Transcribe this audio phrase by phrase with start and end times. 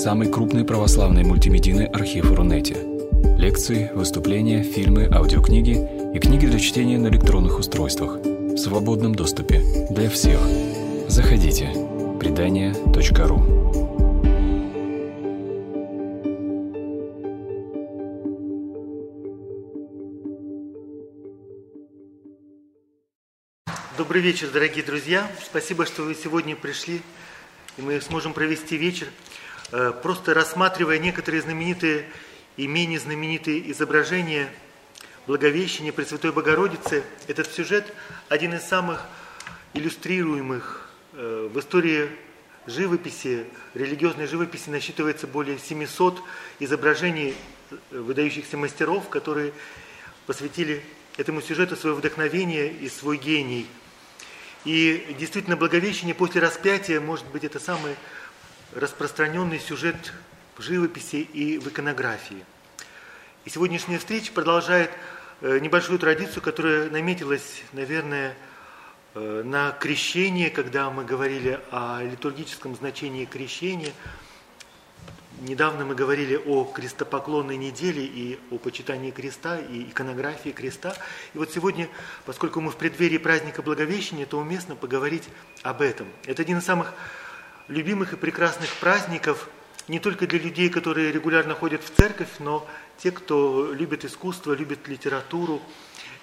[0.00, 2.74] самый крупный православный мультимедийный архив Рунете.
[3.36, 5.76] Лекции, выступления, фильмы, аудиокниги
[6.14, 10.40] и книги для чтения на электронных устройствах в свободном доступе для всех.
[11.06, 11.68] Заходите.
[12.18, 13.42] Предания.ру
[23.98, 25.30] Добрый вечер, дорогие друзья.
[25.44, 27.02] Спасибо, что вы сегодня пришли,
[27.76, 29.06] и мы сможем провести вечер,
[30.02, 32.06] просто рассматривая некоторые знаменитые
[32.56, 34.50] и менее знаменитые изображения
[35.26, 37.04] Благовещения Пресвятой Богородицы.
[37.28, 37.92] Этот сюжет
[38.28, 39.06] один из самых
[39.74, 42.08] иллюстрируемых э, в истории
[42.66, 46.22] живописи, религиозной живописи насчитывается более 700
[46.58, 47.36] изображений
[47.70, 49.52] э, выдающихся мастеров, которые
[50.26, 50.82] посвятили
[51.16, 53.66] этому сюжету свое вдохновение и свой гений–
[54.64, 57.96] и действительно, Благовещение после распятия, может быть, это самый
[58.74, 60.12] распространенный сюжет
[60.56, 62.44] в живописи и в иконографии.
[63.44, 64.90] И сегодняшняя встреча продолжает
[65.40, 68.36] э, небольшую традицию, которая наметилась, наверное,
[69.14, 73.92] э, на крещение, когда мы говорили о литургическом значении крещения–
[75.40, 80.94] Недавно мы говорили о крестопоклонной неделе и о почитании креста и иконографии креста.
[81.32, 81.88] И вот сегодня,
[82.26, 85.24] поскольку мы в преддверии праздника Благовещения, то уместно поговорить
[85.62, 86.08] об этом.
[86.26, 86.92] Это один из самых
[87.70, 89.48] любимых и прекрасных праздников
[89.86, 92.66] не только для людей, которые регулярно ходят в церковь, но
[92.98, 95.62] те, кто любит искусство, любит литературу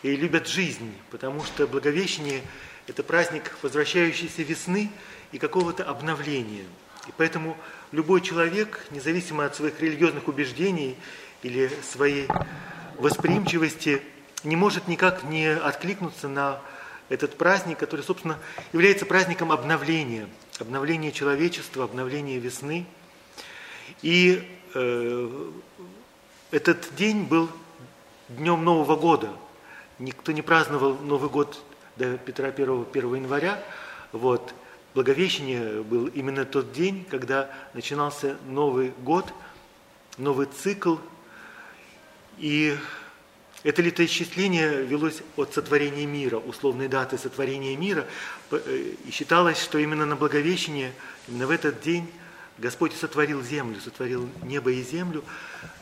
[0.03, 2.41] и любят жизнь, потому что Благовещение–
[2.87, 4.91] это праздник возвращающейся весны
[5.31, 6.65] и какого-то обновления.
[7.07, 7.57] И поэтому
[7.93, 10.97] любой человек, независимо от своих религиозных убеждений
[11.43, 12.27] или своей
[12.97, 14.01] восприимчивости,
[14.43, 16.59] не может никак не откликнуться на
[17.07, 18.37] этот праздник, который, собственно,
[18.73, 20.27] является праздником обновления,
[20.59, 22.85] обновления человечества, обновления весны.
[24.01, 25.51] И э,
[26.51, 27.49] этот день был
[28.29, 29.29] днем Нового года.
[29.99, 31.63] Никто не праздновал Новый год
[31.95, 33.63] до Петра 1, 1 января.
[34.11, 34.53] Вот.
[34.93, 39.31] Благовещение был именно тот день, когда начинался Новый год,
[40.17, 40.95] новый цикл.
[42.37, 42.75] И
[43.63, 48.05] это летоисчисление велось от сотворения мира, условной даты сотворения мира.
[48.51, 50.93] Э, и считалось, что именно на Благовещение,
[51.27, 52.09] именно в этот день
[52.57, 55.23] Господь сотворил землю, сотворил небо и землю,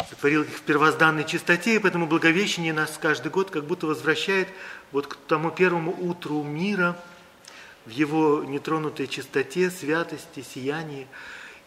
[0.10, 4.48] сотворил их в первозданной чистоте, и поэтому Благовещение нас каждый год как будто возвращает
[4.92, 6.98] вот к тому первому утру мира–
[7.86, 11.08] в его нетронутой чистоте, святости, сиянии.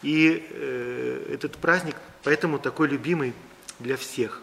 [0.02, 3.32] И э, этот праздник поэтому такой любимый
[3.78, 4.42] для всех.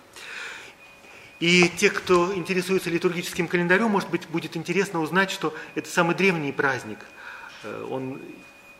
[1.40, 6.54] И те, кто интересуется литургическим календарем, может быть, будет интересно узнать, что это самый древний
[6.54, 7.00] праздник.
[7.64, 8.22] Э, он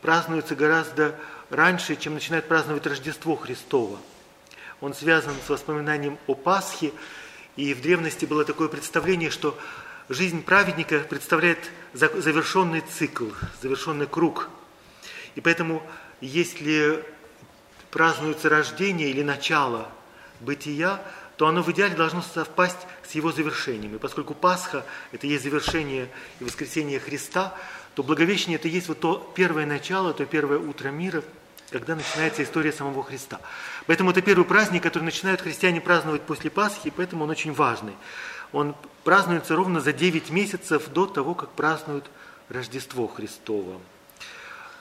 [0.00, 1.18] празднуется гораздо
[1.50, 3.98] раньше, чем начинает праздновать Рождество Христово.
[4.80, 6.92] Он связан с воспоминанием о Пасхе,
[7.56, 9.58] и в древности было такое представление, что
[10.08, 11.58] жизнь праведника представляет
[11.92, 13.30] завершенный цикл,
[13.60, 14.48] завершенный круг.
[15.34, 15.82] И поэтому,
[16.20, 17.04] если
[17.90, 19.90] празднуется рождение или начало
[20.40, 21.02] бытия,
[21.36, 23.96] то оно в идеале должно совпасть с его завершением.
[23.96, 26.08] И поскольку Пасха– это есть завершение
[26.40, 27.54] и воскресение Христа,
[27.94, 31.22] то Благовещение– это есть вот то первое начало, то первое утро мира,
[31.70, 33.40] когда начинается история самого Христа.
[33.86, 37.94] Поэтому это первый праздник, который начинают христиане праздновать после Пасхи, и поэтому он очень важный
[38.52, 42.06] он празднуется ровно за 9 месяцев до того, как празднуют
[42.48, 43.80] Рождество Христово.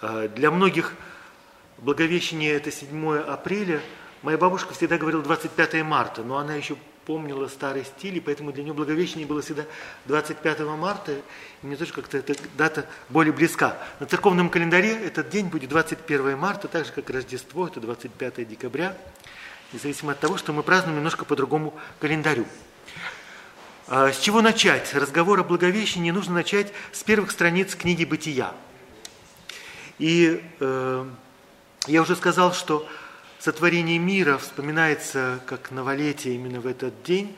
[0.01, 0.93] А, для многих
[1.77, 3.81] Благовещение– это 7 апреля.
[4.25, 8.63] Моя бабушка всегда говорила 25 марта, но она еще помнила старый стиль, и поэтому для
[8.63, 9.65] нее Благовещение было всегда
[10.05, 11.21] 25 марта, и
[11.61, 13.77] мне тоже как-то эта дата более близка.
[13.99, 18.97] На церковном календаре этот день будет 21 марта, так же, как Рождество, это 25 декабря,
[19.71, 22.47] независимо от того, что мы празднуем немножко по другому календарю.
[23.87, 24.91] А, с чего начать?
[24.95, 28.55] Разговор о Благовещении нужно начать с первых страниц книги «Бытия».
[29.99, 31.05] И э,
[31.85, 32.89] я уже сказал, что
[33.45, 37.35] сотворение мира вспоминается как новолетие именно в этот день,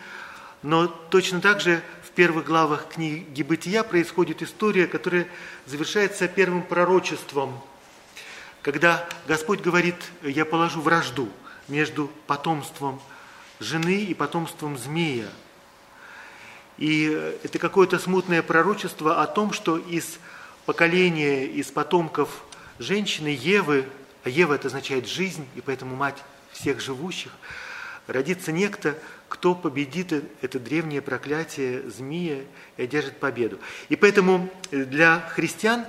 [0.64, 5.28] но точно так же в первых главах книги «Бытия» происходит история, которая
[5.66, 7.62] завершается первым пророчеством,
[8.62, 11.28] когда Господь говорит, я положу вражду
[11.68, 13.02] между потомством
[13.60, 15.28] жены и потомством змея–
[16.78, 20.20] и это какое-то смутное пророчество о том, что из
[20.68, 22.44] поколения, из потомков
[22.78, 23.88] женщины Евы,
[24.28, 27.32] Ева это означает жизнь, и поэтому мать всех живущих,
[28.08, 28.98] родится некто,
[29.30, 32.44] кто победит это древнее проклятие змея
[32.78, 33.60] и одержит победу.
[33.90, 35.86] И поэтому для христиан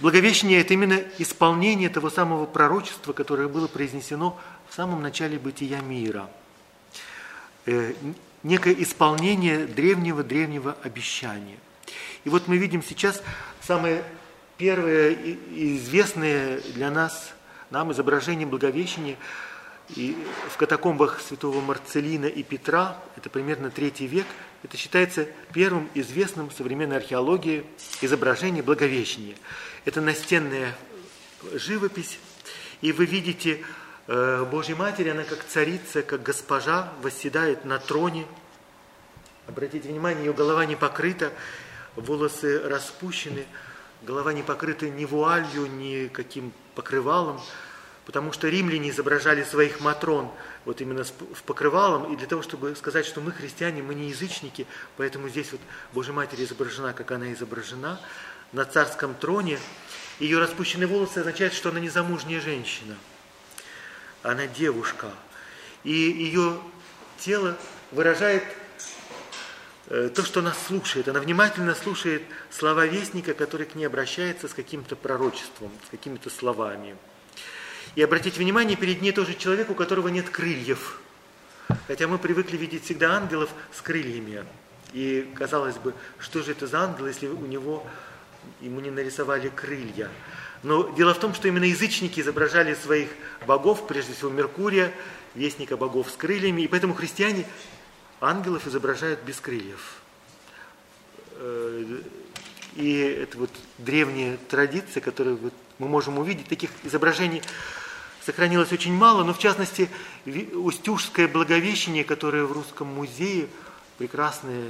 [0.00, 6.30] Благовещение– это именно исполнение того самого пророчества, которое было произнесено в самом начале бытия мира.
[7.66, 7.94] Э,
[8.44, 11.58] некое исполнение древнего-древнего обещания.
[12.22, 13.22] И вот мы видим сейчас
[13.60, 14.04] самое
[14.56, 17.34] первое и известное для нас,
[17.70, 19.16] нам изображение Благовещения.
[19.96, 20.16] И
[20.50, 24.26] в катакомбах святого Марцелина и Петра, это примерно третий век,
[24.62, 27.64] это считается первым известным в современной археологии
[28.02, 29.36] изображение Благовещения–
[29.88, 30.76] это настенная
[31.54, 32.18] живопись,
[32.82, 33.64] и вы видите
[34.06, 38.26] э, Божья Матерь, она как царица, как госпожа, восседает на троне.
[39.46, 41.32] Обратите внимание, ее голова не покрыта,
[41.96, 43.46] волосы распущены,
[44.02, 47.40] голова не покрыта ни вуалью, ни каким покрывалом,
[48.06, 50.30] потому что римляне изображали своих матрон
[50.64, 54.64] вот именно в покрывалом, и для того, чтобы сказать, что мы христиане, мы не язычники,
[54.96, 55.60] поэтому здесь вот
[55.92, 58.00] Божья Матерь изображена, как она изображена,
[58.52, 59.58] на царском троне.
[60.20, 62.96] Ее распущенные волосы означают, что она не замужняя женщина,
[64.22, 65.08] она девушка.
[65.82, 66.60] И ее
[67.18, 67.58] тело
[67.90, 68.44] выражает
[69.88, 71.08] то, что она слушает.
[71.08, 76.96] Она внимательно слушает слова вестника, который к ней обращается с каким-то пророчеством, с какими-то словами.
[77.94, 81.00] И обратите внимание, перед ней тоже человек, у которого нет крыльев.
[81.86, 84.44] Хотя мы привыкли видеть всегда ангелов с крыльями.
[84.92, 87.86] И казалось бы, что же это за ангел, если у него
[88.60, 90.10] ему не нарисовали крылья.
[90.62, 93.08] Но дело в том, что именно язычники изображали своих
[93.46, 94.92] богов, прежде всего Меркурия,
[95.34, 97.46] вестника богов с крыльями, и поэтому христиане
[98.20, 100.00] ангелов изображают без крыльев.
[101.32, 102.00] Э,
[102.76, 106.48] и это вот древняя традиция, которую мы можем увидеть.
[106.48, 107.42] Таких изображений
[108.24, 109.88] сохранилось очень мало, но в частности
[110.26, 113.48] Устюжское благовещение, которое в Русском музее,
[113.96, 114.68] прекрасное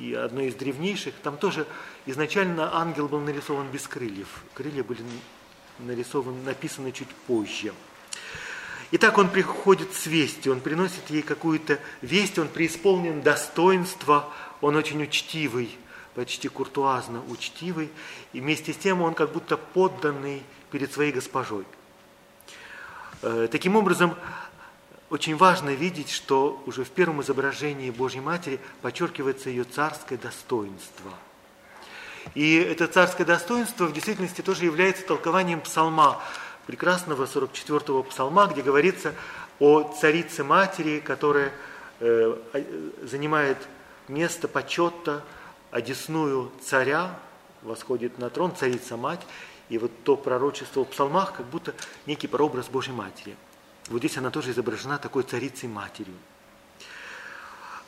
[0.00, 1.66] и одно из древнейших, там тоже
[2.06, 4.28] изначально ангел был нарисован без крыльев.
[4.54, 5.02] Крылья были
[5.78, 7.72] нарисованы, написаны чуть позже.
[8.98, 14.32] Итак, он приходит с вестью, он приносит ей какую-то весть, он преисполнен достоинства,
[14.62, 15.76] он очень учтивый,
[16.14, 17.90] почти куртуазно учтивый,
[18.32, 21.66] и вместе с тем он как будто подданный перед своей госпожой.
[23.20, 24.14] Э, таким образом,
[25.10, 31.12] очень важно видеть, что уже в первом изображении Божьей Матери подчеркивается ее царское достоинство.
[32.34, 36.18] И это царское достоинство в действительности тоже является толкованием псалма,
[36.66, 39.14] прекрасного 44-го псалма, где говорится
[39.58, 41.52] о царице матери, которая
[42.00, 42.36] э,
[43.02, 43.58] занимает
[44.08, 45.22] место почета,
[45.70, 47.18] одесную царя,
[47.62, 49.26] восходит на трон царица-мать,
[49.68, 51.74] и вот то пророчество в псалмах, как будто
[52.06, 53.36] некий прообраз Божьей Матери–
[53.88, 56.14] вот здесь она тоже изображена такой царицей-матерью.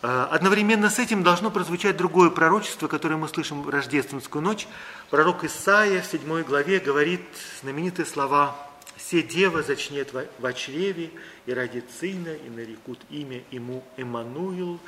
[0.00, 4.68] А, одновременно с этим должно прозвучать другое пророчество, которое мы слышим в рождественскую ночь.
[5.10, 7.22] Пророк Исаия в 7 главе говорит
[7.60, 8.56] знаменитые слова
[8.98, 11.10] «Се дева зачнет в чреве,
[11.46, 14.80] и родит сына, и нарекут имя ему Эммануил»,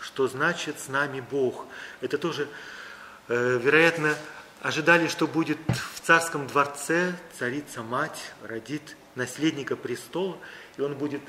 [0.00, 1.66] что значит «с нами Бог».
[2.00, 2.48] Это тоже,
[3.28, 4.14] э, вероятно,
[4.60, 10.36] ожидали, что будет в царском дворце царица-мать родит наследника престола,
[10.76, 11.22] и он будет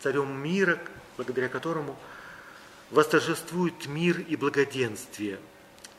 [0.00, 0.78] царем мира,
[1.16, 1.98] благодаря которому
[2.90, 5.38] восторжествует мир и благоденствие.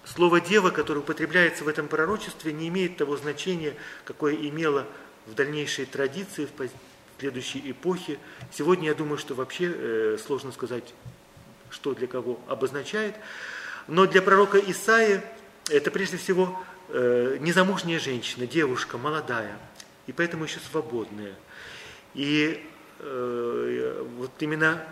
[0.05, 4.87] Слово «дева», которое употребляется в этом пророчестве, не имеет того значения, какое имело
[5.25, 8.19] в дальнейшей традиции, в следующей эпохе.
[8.51, 10.93] Сегодня я думаю, что вообще э, сложно сказать,
[11.69, 13.15] что для кого обозначает.
[13.87, 15.23] Но для пророка Исаия
[15.69, 19.57] это прежде всего э, незамужняя женщина, девушка, молодая–
[20.07, 21.33] и поэтому еще свободная.
[22.13, 22.63] И
[22.99, 24.83] э, вот именно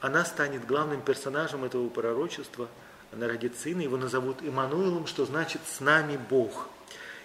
[0.00, 2.68] она станет главным персонажем этого пророчества.
[3.12, 6.68] Она родит сына, его назовут Имануилом, что значит «с нами Бог».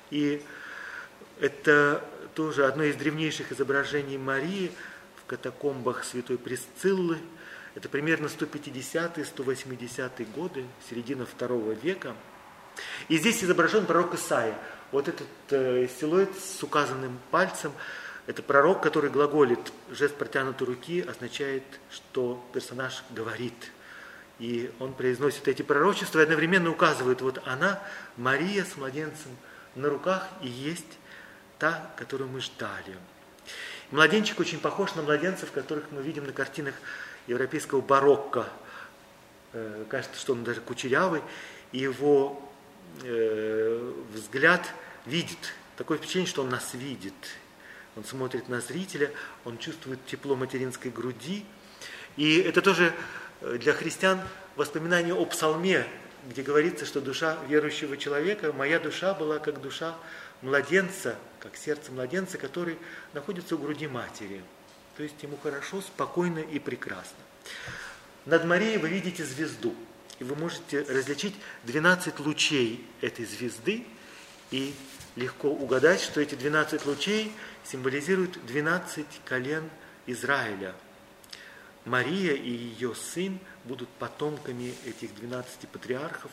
[0.09, 0.43] И
[1.41, 2.03] это
[2.35, 4.71] тоже одно из древнейших изображений Марии
[5.17, 7.17] в катакомбах святой Пресциллы.
[7.73, 12.15] Это примерно 150-180 годы, середина второго века.
[13.09, 14.55] И здесь изображен пророк Исаия.
[14.91, 17.71] Вот этот э, силуэт с указанным пальцем,
[18.27, 19.73] это пророк, который глаголит.
[19.89, 23.71] Жест протянутой руки означает, что персонаж говорит.
[24.37, 27.81] И он произносит эти пророчества и одновременно указывает, вот она,
[28.15, 29.31] Мария с младенцем
[29.75, 30.99] на руках и есть
[31.61, 32.97] та, которую мы ждали.
[33.91, 36.73] Младенчик очень похож на младенцев, которых мы видим на картинах
[37.27, 38.49] европейского барокко.
[39.53, 41.21] Э, кажется, что он даже кучерявый,
[41.71, 42.41] и его
[43.03, 44.73] э, взгляд
[45.05, 45.37] видит.
[45.77, 47.13] Такое впечатление, что он нас видит.
[47.95, 49.11] Он смотрит на зрителя,
[49.45, 51.45] он чувствует тепло материнской груди.
[52.17, 52.91] И это тоже
[53.41, 54.19] э, для христиан
[54.55, 55.85] воспоминание о псалме,
[56.27, 59.95] где говорится, что душа верующего человека, моя душа была как душа
[60.41, 62.77] младенца, как сердце младенца, который
[63.13, 64.43] находится у груди матери.
[64.97, 67.17] То есть ему хорошо, спокойно и прекрасно.
[68.25, 69.75] Над Марией вы видите звезду,
[70.19, 73.85] и вы можете различить 12 лучей этой звезды,
[74.51, 74.75] и
[75.15, 77.33] легко угадать, что эти 12 лучей
[77.63, 79.69] символизируют 12 колен
[80.05, 80.75] Израиля.
[81.85, 86.31] Мария и ее сын будут потомками этих 12 патриархов,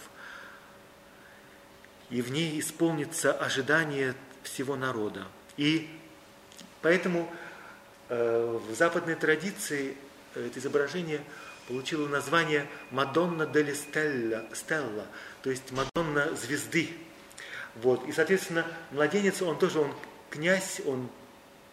[2.11, 5.27] и в ней исполнится ожидание всего народа.
[5.57, 5.89] И
[6.83, 7.31] поэтому
[8.09, 9.97] э, в западной традиции
[10.35, 11.21] это изображение
[11.67, 15.07] получило название Мадонна дели Стелла,
[15.43, 16.91] то есть Мадонна звезды.
[17.77, 18.09] Вот.
[18.09, 19.93] И, соответственно, младенец, он тоже, он
[20.31, 21.09] князь, он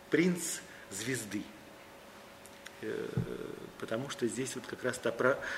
[0.09, 0.59] принц
[0.91, 1.43] звезды.
[2.81, 3.07] Э,
[3.79, 5.13] потому что здесь вот как раз та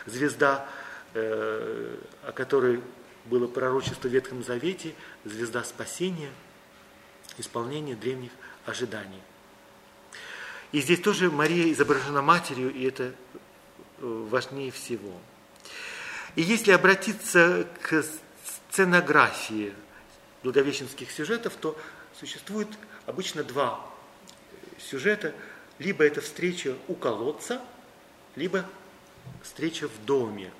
[0.05, 0.69] звезда,
[1.13, 2.81] э, о которой
[3.27, 4.93] было пророчество в Ветхом Завете,
[5.24, 6.31] звезда спасения,
[7.38, 8.31] исполнения древних
[8.65, 9.22] ожиданий.
[10.72, 13.13] И здесь тоже Мария изображена матерью, и это э,
[14.01, 15.13] важнее всего.
[16.36, 18.03] И если обратиться к
[18.69, 19.74] сценографии
[20.43, 21.77] благовещенских сюжетов, то
[22.19, 22.67] существует
[23.05, 23.86] обычно два
[24.77, 25.34] сюжета.
[25.79, 27.62] Либо это встреча у колодца,
[28.36, 28.65] либо
[29.43, 30.51] встреча в доме.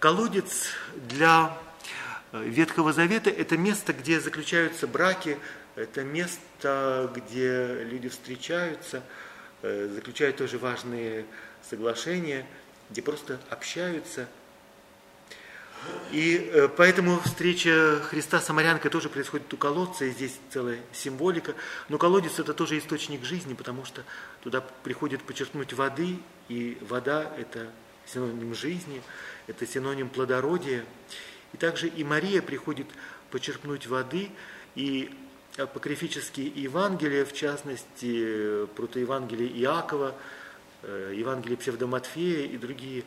[0.00, 1.56] Колодец для
[2.32, 5.38] э, Ветхого Завета– это место, где заключаются браки,
[5.76, 9.04] это место, где люди встречаются,
[9.62, 11.24] э, заключают тоже важные
[11.68, 12.44] соглашения,
[12.90, 14.26] где просто общаются–
[16.12, 21.54] и э, поэтому встреча Христа с Самарянкой тоже происходит у колодца, и здесь целая символика.
[21.88, 24.02] Но колодец это тоже источник жизни, потому что
[24.42, 27.70] туда приходит подчеркнуть воды, и вода это
[28.06, 29.02] синоним жизни,
[29.50, 30.84] это синоним плодородия.
[31.52, 32.86] И также и Мария приходит
[33.30, 34.30] почерпнуть воды,
[34.74, 35.14] и
[35.58, 40.14] апокрифические Евангелия, в частности, протоевангелие Иакова,
[40.82, 43.04] э, Евангелие Псевдоматфея и другие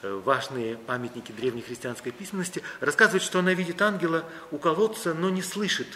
[0.00, 5.42] Э, важные памятники древней христианской письменности, рассказывает, что она видит ангела у колодца, но не
[5.42, 5.88] слышит.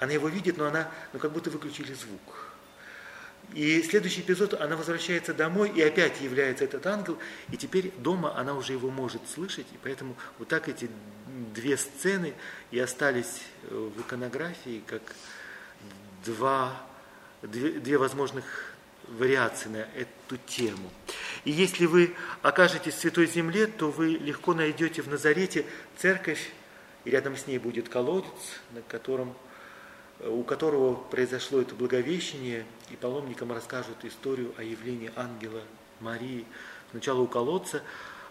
[0.00, 2.43] Она его видит, но она, ну как будто выключили звук.
[3.52, 7.18] И следующий эпизод, она возвращается домой, и опять является этот ангел,
[7.50, 10.90] и теперь дома она уже его может слышать, и поэтому вот так эти
[11.54, 12.34] две сцены
[12.70, 15.02] и остались э, в иконографии как
[16.24, 16.80] два,
[17.42, 18.74] две, две возможных
[19.08, 20.90] вариации на эту тему.
[21.44, 25.66] И если вы окажетесь в Святой Земле, то вы легко найдете в Назарете
[25.98, 26.50] церковь,
[27.04, 28.26] и рядом с ней будет колодец,
[28.72, 29.34] на котором,
[30.20, 35.62] у которого произошло это благовещение, и паломникам расскажут историю о явлении ангела
[35.98, 36.46] Марии.
[36.92, 37.82] Сначала у колодца,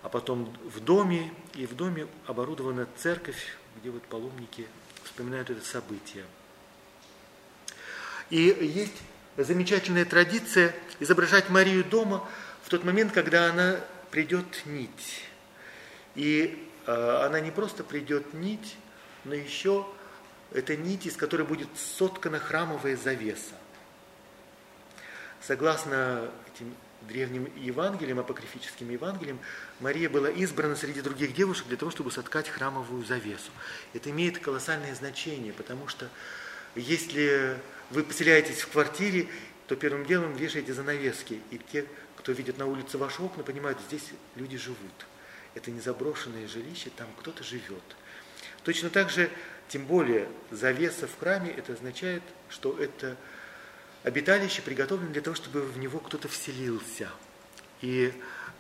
[0.02, 4.66] а потом в доме, и в доме оборудована церковь, где вот паломники
[5.04, 6.24] вспоминают это событие.
[8.30, 8.96] И есть
[9.36, 12.26] замечательная традиция изображать Марию дома
[12.64, 15.26] в тот момент, когда она придет нить.
[16.16, 18.78] И э, она не просто придет нить,
[19.26, 19.86] но еще
[20.54, 23.56] это нить, из которой будет соткана храмовая завеса.
[25.46, 29.40] Согласно этим древним Евангелиям, апокрифическим Евангелиям,
[29.82, 33.52] Мария была избрана среди других девушек для того, чтобы соткать храмовую завесу.
[33.94, 36.08] Это имеет колоссальное значение, потому что
[36.76, 37.58] если
[37.90, 39.28] вы поселяетесь в квартире,
[39.68, 41.42] то первым делом вешаете занавески.
[41.52, 41.86] И те,
[42.16, 45.06] кто видит на улице ваши окна, понимают, здесь люди живут.
[45.56, 47.84] Это не заброшенное жилище, там кто-то живет.
[48.64, 49.30] Точно так же,
[49.68, 53.18] тем более, завеса в храме, это означает, что это
[54.04, 57.10] обиталище приготовлено для того, чтобы в него кто-то вселился.
[57.82, 58.14] И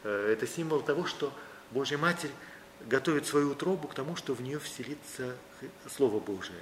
[0.03, 1.33] э, это символ того, что
[1.71, 2.31] Божья Матерь
[2.85, 5.35] готовит свою утробу к тому, что в нее вселится
[5.95, 6.62] Слово Божие.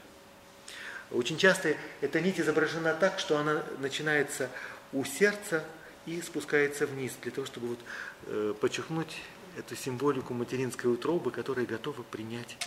[1.12, 4.50] Очень часто эта нить изображена так, что она начинается
[4.94, 5.66] у сердца
[6.06, 7.80] и спускается вниз, для того, чтобы вот,
[8.28, 9.22] э, подчеркнуть
[9.58, 12.58] эту символику материнской утробы, которая готова принять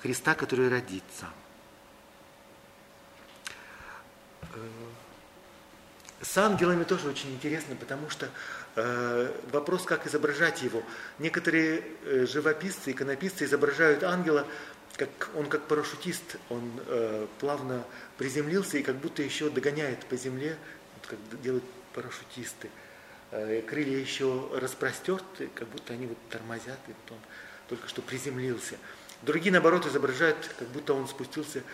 [0.00, 1.26] Христа, который родится.
[6.22, 8.28] С ангелами тоже очень интересно, потому что
[8.76, 10.84] э, вопрос, как изображать его.
[11.18, 14.46] Некоторые э, живописцы, иконописцы изображают ангела
[14.96, 17.84] как, он как парашютист, он э, плавно
[18.18, 20.56] приземлился и как будто еще догоняет по земле,
[20.94, 22.70] вот как делают парашютисты.
[23.32, 27.18] Э, крылья еще распростерты, как будто они вот тормозят, и вот он
[27.68, 28.76] только что приземлился.
[29.22, 31.64] Другие, наоборот, изображают, как будто он спустился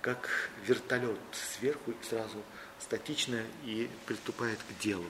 [0.00, 0.30] как
[0.64, 2.38] вертолет сверху и сразу
[2.80, 5.04] статично и приступает к делу.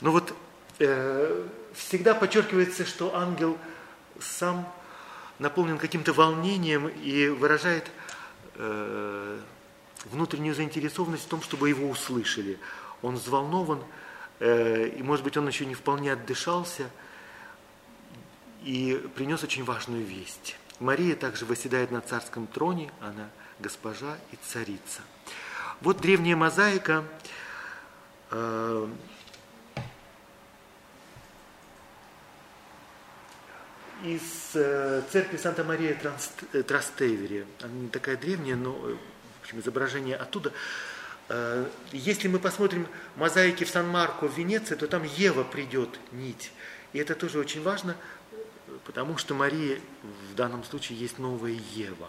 [0.00, 0.34] Но вот
[0.78, 3.58] э, всегда подчеркивается, что ангел
[4.20, 4.72] сам
[5.38, 7.90] наполнен каким-то волнением и выражает
[8.54, 9.40] э,
[10.04, 12.58] внутреннюю заинтересованность в том, чтобы его услышали.
[13.02, 13.82] Он взволнован,
[14.40, 16.90] э, и, может быть, он еще не вполне отдышался,
[18.64, 20.56] и принес очень важную весть.
[20.80, 25.02] Мария также восседает на царском троне, она госпожа и царица.
[25.80, 27.04] Вот древняя мозаика
[28.32, 28.88] э,
[34.02, 35.96] из э, церкви Санта-Мария
[36.52, 37.46] э, Трастевери.
[37.62, 38.98] Она не такая древняя, но в
[39.42, 40.52] общем, изображение оттуда.
[41.92, 46.52] Если мы посмотрим мозаики в Сан-Марко в Венеции, то там Ева придет нить.
[46.94, 47.94] И это тоже очень важно,
[48.86, 49.78] потому что Мария
[50.32, 52.08] в данном случае есть новая Ева.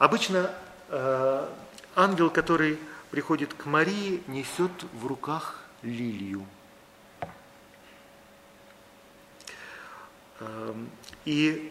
[0.00, 0.50] Обычно
[0.88, 1.48] э,
[1.94, 2.78] ангел, который
[3.10, 6.46] приходит к Марии, несет в руках лилию.
[10.38, 10.74] Э,
[11.26, 11.70] и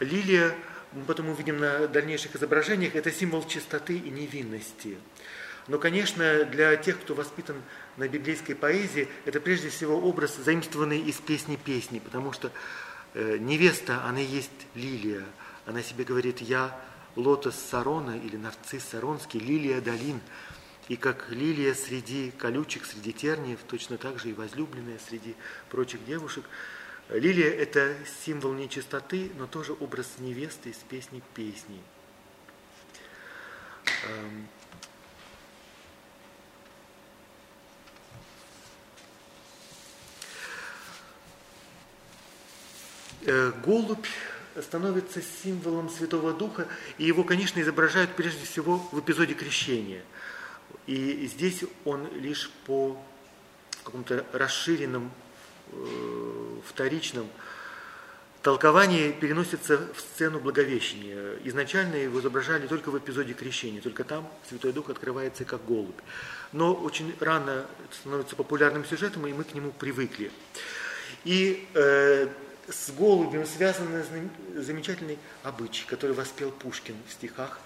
[0.00, 0.54] лилия,
[0.92, 4.96] мы потом увидим на дальнейших изображениях, это символ чистоты и невинности.
[5.68, 7.60] Но, конечно, для тех, кто воспитан
[7.98, 12.50] на библейской поэзии, это прежде всего образ, заимствованный из песни песни, потому что
[13.12, 15.26] э, невеста, она есть лилия–
[15.66, 16.78] она себе говорит, я
[17.16, 20.20] лотос Сарона или нарцисс Саронский, лилия долин.
[20.88, 25.36] И как лилия среди колючек, среди терниев, точно так же и возлюбленная среди
[25.70, 26.44] прочих девушек.
[27.08, 31.80] Лилия– это символ нечистоты, но тоже образ невесты из песни песни.
[34.08, 34.48] Эм.
[43.24, 44.06] Э, голубь
[44.60, 46.66] становится символом Святого Духа,
[46.98, 50.02] и его, конечно, изображают прежде всего в эпизоде крещения.
[50.86, 52.96] И здесь он лишь по
[53.84, 55.10] какому-то расширенном,
[55.72, 57.26] э, вторичном
[58.42, 61.38] толковании переносится в сцену Благовещения.
[61.44, 66.00] Изначально его изображали только в эпизоде крещения, только там Святой Дух открывается как голубь.
[66.52, 70.32] Но очень рано становится популярным сюжетом, и мы к нему привыкли.
[71.24, 72.28] И э,
[72.68, 73.88] с голубем связан
[74.56, 77.60] замечательный обычай, который воспел Пушкин в стихах,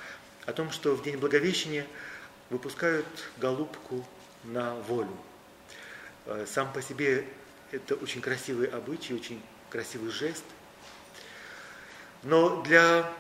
[0.47, 1.87] о том, что в день Благовещения
[2.51, 3.07] выпускают
[3.37, 4.07] голубку
[4.45, 5.17] на волю.
[6.27, 7.27] Э, сам по себе
[7.73, 10.45] это очень красивый обычай, очень красивый жест.
[12.23, 13.13] Но для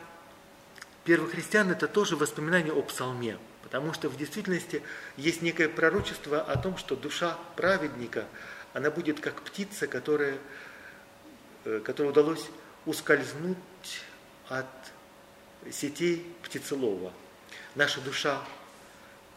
[1.04, 4.82] первых христиан это тоже воспоминание о псалме, потому что в действительности
[5.16, 8.26] есть некое пророчество о том, что душа праведника,
[8.72, 10.38] она будет как птица, которая
[11.84, 12.46] которой удалось
[12.84, 13.56] ускользнуть
[14.48, 14.66] от
[15.70, 17.12] сетей птицелова.
[17.74, 18.40] Наша душа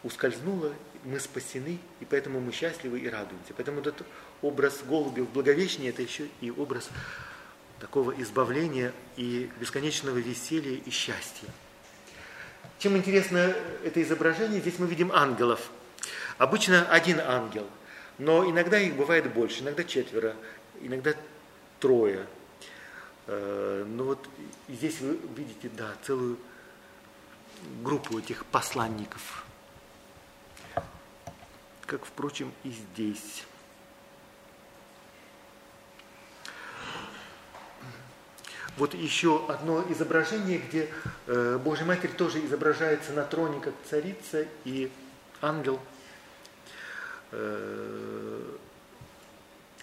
[0.02, 0.72] ускользнула,
[1.04, 3.54] мы спасены, и поэтому мы счастливы и радуемся.
[3.56, 4.02] Поэтому этот
[4.42, 6.88] образ голубя в Благовещении– это еще и образ
[7.80, 11.48] такого избавления и бесконечного веселья и счастья.
[12.78, 15.70] Чем интересно это изображение, здесь мы видим ангелов.
[16.38, 17.66] Обычно один ангел,
[18.18, 20.34] но иногда их бывает больше, иногда четверо,
[20.80, 21.14] иногда
[21.80, 22.26] трое.
[23.26, 24.28] Э, ну вот
[24.68, 26.38] здесь вы видите, да, целую
[27.82, 29.44] группу этих посланников.
[31.86, 33.44] Как, впрочем, и здесь.
[38.76, 40.88] Вот еще одно изображение, где
[41.26, 44.90] э, Божья Матерь тоже изображается на троне как царица, и
[45.42, 45.80] ангел
[47.32, 48.56] э,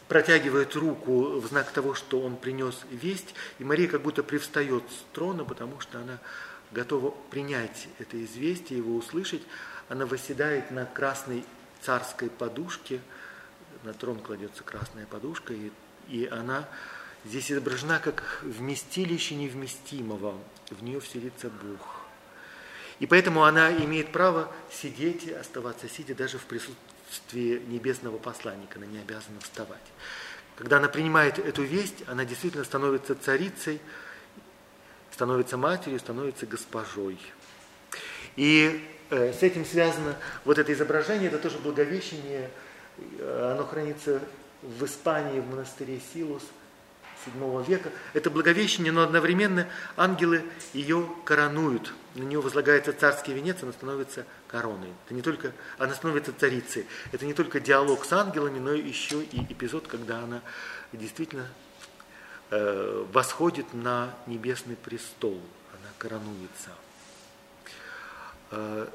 [0.07, 5.13] протягивает руку в знак того, что он принес весть, и Мария как будто привстает с
[5.13, 6.19] трона, потому что она
[6.71, 9.41] готова принять это известие, его услышать.
[9.89, 11.45] Она восседает на красной
[11.81, 12.99] царской подушке,
[13.83, 15.71] на трон кладется красная подушка, и,
[16.07, 16.67] и она
[17.25, 20.37] здесь изображена как вместилище невместимого,
[20.69, 22.01] в нее вселится Бог.
[22.99, 28.85] И поэтому она имеет право сидеть, оставаться сидя даже в присутствии присутствии небесного посланника, она
[28.85, 29.81] не обязана вставать.
[30.55, 33.79] Когда она принимает эту весть, она действительно становится царицей,
[35.11, 37.17] становится матерью, становится госпожой.
[38.35, 40.15] И э, с этим связано
[40.45, 42.49] вот это изображение, это тоже благовещение,
[42.97, 44.21] э, оно хранится
[44.61, 46.43] в Испании, в монастыре Силус–
[47.25, 47.89] VII века.
[48.13, 50.43] Это благовещение, но одновременно ангелы
[50.73, 51.93] ее коронуют.
[52.17, 54.89] На нее возлагается царский венец, она становится короной.
[55.05, 56.87] Это не только, она становится царицей.
[57.11, 60.41] Это не только диалог с ангелами, но еще и эпизод, когда она
[60.91, 61.47] действительно
[62.49, 65.39] э, восходит на небесный престол.
[65.71, 66.71] Она коронуется.
[68.49, 68.87] Э,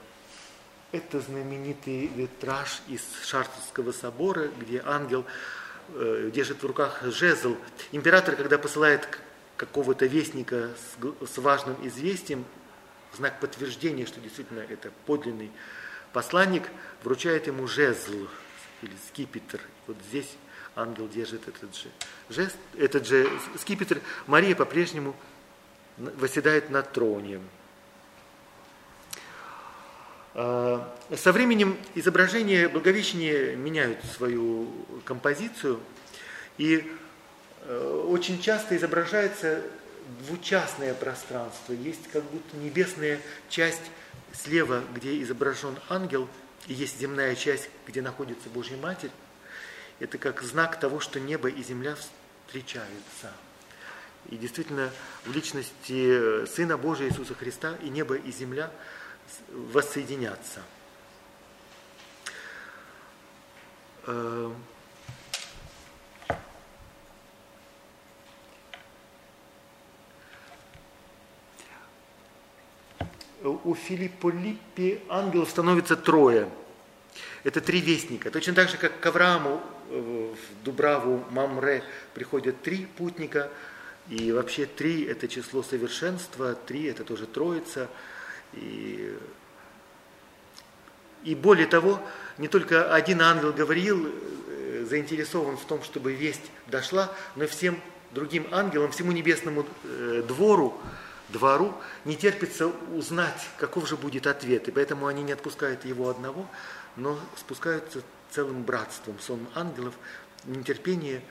[0.90, 5.24] это знаменитый витраж из Шартерского собора, где ангел
[5.90, 7.56] э, держит в руках жезл.
[7.92, 9.06] Император, когда посылает
[9.56, 10.70] какого-то вестника
[11.30, 12.44] с, важным известием,
[13.14, 15.50] знак подтверждения, что действительно это подлинный
[16.12, 16.64] посланник,
[17.02, 18.28] вручает ему жезл
[18.82, 19.60] или скипетр.
[19.86, 20.28] Вот здесь
[20.76, 21.88] ангел держит этот же
[22.28, 24.00] жест, этот же скипетр.
[24.26, 25.14] Мария по-прежнему
[25.96, 27.40] восседает на троне.
[30.34, 34.72] А, со временем изображения Благовещения меняют свою
[35.04, 35.80] композицию,
[36.56, 36.90] и
[37.64, 39.62] э, очень часто изображается
[40.26, 41.72] двучастное пространство.
[41.72, 43.82] Есть как будто небесная часть
[44.32, 46.28] слева, где изображен ангел,
[46.66, 49.10] и есть земная часть, где находится Божья Матерь.
[49.98, 51.96] Это как знак того, что небо и земля
[52.46, 53.32] встречаются.
[54.30, 54.90] И действительно,
[55.24, 58.70] в личности Сына Божия Иисуса Христа и небо, и земля–
[59.48, 60.62] воссоединятся.
[73.42, 76.48] У Филиппа Липпи ангелов становится трое.
[77.44, 78.30] Это три вестника.
[78.30, 81.82] Точно так же, как к Аврааму э, в Дубраву Мамре
[82.14, 83.50] приходят три путника,
[84.08, 87.88] и вообще три– это число совершенства, три– это тоже троица–
[88.54, 89.16] и,
[91.24, 92.00] и более того,
[92.38, 97.80] не только один ангел говорил, э, заинтересован в том, чтобы весть дошла, но всем
[98.12, 100.78] другим ангелам, всему небесному э, двору,
[101.32, 104.68] двору не терпится узнать, каков же будет ответ.
[104.68, 106.46] И поэтому они не отпускают его одного,
[106.96, 109.94] но спускаются целым братством, сон ангелов,
[110.44, 111.22] нетерпение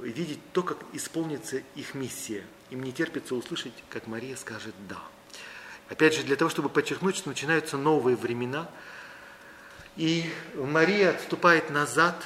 [0.00, 2.44] видеть то, как исполнится их миссия.
[2.70, 4.98] Им не терпится услышать, как Мария скажет «да».
[5.88, 8.68] Опять же, для того, чтобы подчеркнуть, что начинаются новые времена.
[9.96, 12.16] И Мария отступает назад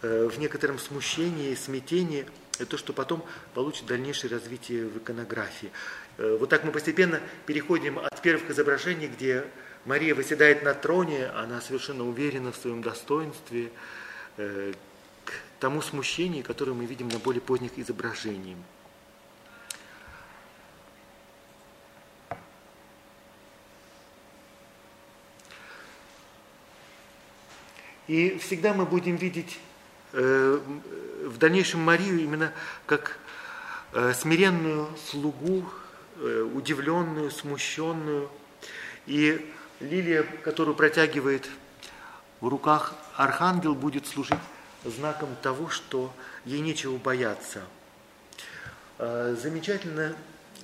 [0.00, 2.26] э, в некотором смущении, смятении,
[2.64, 3.24] то, что потом
[3.54, 5.70] получит дальнейшее развитие в иконографии.
[6.18, 9.44] Э, вот так мы постепенно переходим от первых изображений, где
[9.84, 13.70] Мария выседает на троне, она совершенно уверена в своем достоинстве,
[14.36, 14.72] э,
[15.24, 18.58] к тому смущению, которое мы видим на более поздних изображениях.
[28.08, 29.58] И всегда мы будем видеть
[30.12, 30.60] э,
[31.24, 32.52] в дальнейшем Марию именно
[32.86, 33.18] как
[33.92, 35.64] э, смиренную слугу,
[36.54, 38.28] удивленную, смущенную.
[39.06, 41.48] И лилия, которую протягивает
[42.40, 44.38] в руках архангел, будет служить
[44.84, 46.12] знаком того, что
[46.44, 47.62] ей нечего бояться.
[48.98, 50.14] Э, замечательно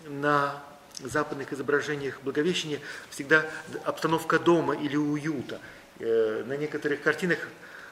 [0.06, 0.62] на
[1.00, 3.44] западных изображениях Благовещения всегда
[3.84, 5.60] обстановка дома или уюта–
[6.00, 7.38] Э, на некоторых картинах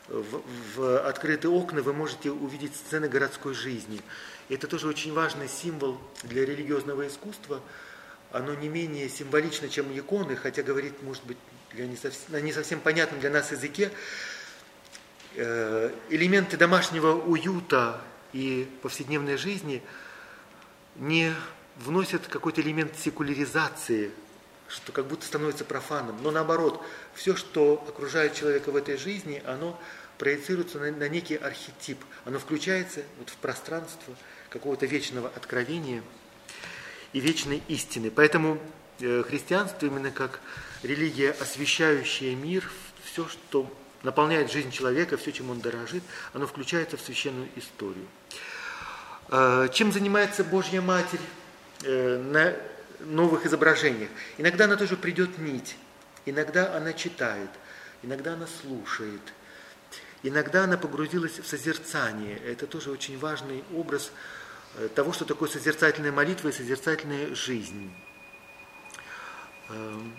[0.09, 0.43] в,
[0.77, 4.01] в открытые окна вы можете увидеть сцены городской жизни.
[4.49, 7.61] Это тоже очень важный символ для религиозного искусства.
[8.31, 11.37] Оно не менее символично, чем иконы, хотя говорит, может быть,
[11.73, 13.91] для не совсем, на не совсем понятном для нас языке.
[15.35, 18.01] Э, элементы домашнего уюта
[18.33, 19.83] и повседневной жизни
[20.97, 21.33] не
[21.77, 24.11] вносят какой-то элемент секуляризации
[24.73, 26.23] что как будто становится профаном.
[26.23, 26.83] Но наоборот,
[27.15, 29.79] все, что окружает человека в этой жизни, оно
[30.19, 31.99] проецируется на, на некий архетип.
[32.25, 34.15] Оно включается вот в пространство
[34.49, 36.03] какого-то вечного откровения
[37.13, 38.11] и вечной истины.
[38.11, 38.59] Поэтому
[39.01, 40.41] э, христианство именно как
[40.83, 42.71] религия, освещающая мир,
[43.05, 43.71] все, что
[44.03, 48.07] наполняет жизнь человека, все, чем он дорожит, оно включается в священную историю.
[49.29, 51.21] Э, чем занимается Божья Матерь?
[51.85, 52.55] Э, на
[53.05, 54.11] новых изображениях.
[54.38, 55.77] Иногда она тоже придет нить,
[56.27, 57.51] иногда она читает,
[58.03, 59.21] иногда она слушает,
[60.23, 62.37] иногда она погрузилась в созерцание.
[62.38, 64.12] Это тоже очень важный образ
[64.77, 67.93] э, того, что такое созерцательная молитва и созерцательная жизнь.
[69.69, 70.15] Эм.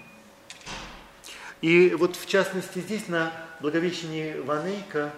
[1.62, 5.14] И вот в частности здесь на Благовещении Ванейка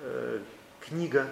[0.00, 0.40] э,
[0.80, 1.26] книга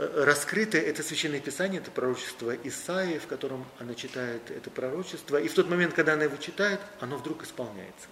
[0.00, 5.54] раскрыто это священное писание, это пророчество Исаии, в котором она читает это пророчество, и в
[5.54, 8.08] тот момент, когда она его читает, оно вдруг исполняется.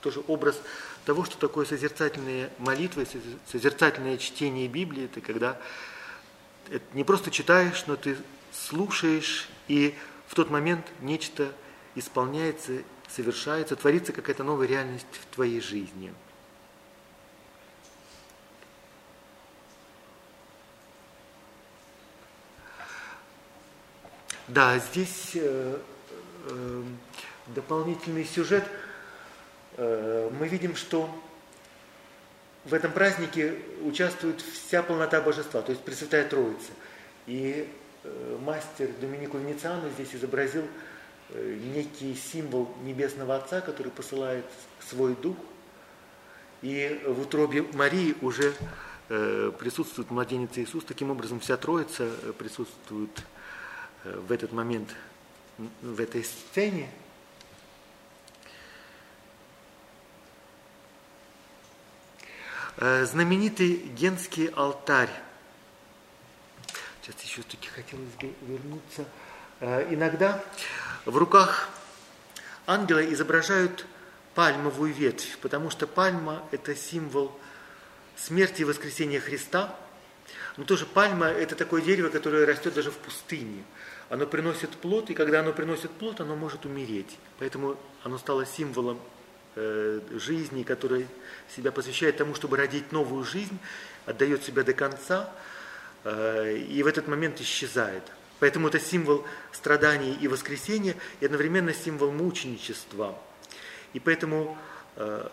[0.00, 0.60] Тоже образ
[1.04, 3.06] того, что такое созерцательные молитвы,
[3.50, 5.60] созерцательное чтение Библии, это когда
[6.70, 8.16] это не просто читаешь, но ты
[8.52, 9.96] слушаешь, и
[10.28, 11.52] в тот момент нечто
[11.96, 16.14] исполняется, совершается, творится какая-то новая реальность в твоей жизни.
[24.52, 25.78] Да, здесь э,
[26.46, 26.82] э,
[27.54, 28.64] дополнительный сюжет.
[29.78, 31.08] Э, мы видим, что
[32.66, 36.70] в этом празднике участвует вся полнота божества, то есть Пресвятая Троица.
[37.26, 37.66] И
[38.04, 40.64] э, мастер Доминико Венециано здесь изобразил
[41.30, 44.44] э, некий символ Небесного Отца, который посылает
[44.86, 45.38] свой дух.
[46.60, 48.52] И в утробе Марии уже
[49.08, 50.84] э, присутствует младенец Иисус.
[50.84, 53.24] Таким образом, вся Троица присутствует
[54.04, 54.94] в этот момент
[55.58, 56.90] в этой сцене.
[62.78, 65.10] Э, знаменитый Генский алтарь.
[67.02, 69.04] Сейчас еще таки хотелось бы вернуться.
[69.60, 70.42] Э, иногда
[71.04, 71.68] в руках
[72.66, 73.86] ангела изображают
[74.34, 77.38] пальмовую ветвь, потому что пальма– это символ
[78.16, 79.76] смерти и воскресения Христа.
[80.56, 83.64] Но тоже пальма– это такое дерево, которое растет даже в пустыне.
[84.12, 87.18] Оно приносит плод, и когда оно приносит плод, оно может умереть.
[87.38, 89.00] Поэтому оно стало символом
[89.54, 91.06] Э, жизни, который
[91.54, 93.58] себя посвящает тому, чтобы родить новую жизнь,
[94.06, 95.30] отдает себя до конца
[96.04, 98.02] э, и в этот момент исчезает.
[98.40, 103.14] Поэтому это символ страданий и воскресения, и одновременно символ мученичества.
[103.92, 104.56] И поэтому
[104.96, 105.28] э,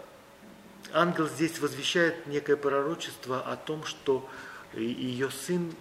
[0.91, 4.29] ангел здесь возвещает некое пророчество о том, что
[4.73, 5.73] ее сын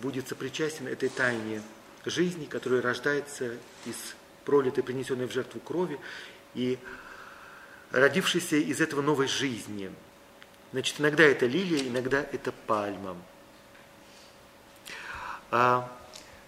[0.00, 1.62] будет сопричастен этой тайне
[2.04, 3.96] жизни, которая рождается из
[4.44, 5.98] пролитой, принесенной в жертву крови,
[6.54, 6.78] и
[7.90, 9.92] родившейся из этого новой жизни.
[10.72, 13.16] Значит, иногда это лилия, иногда это пальма.
[15.50, 15.90] А,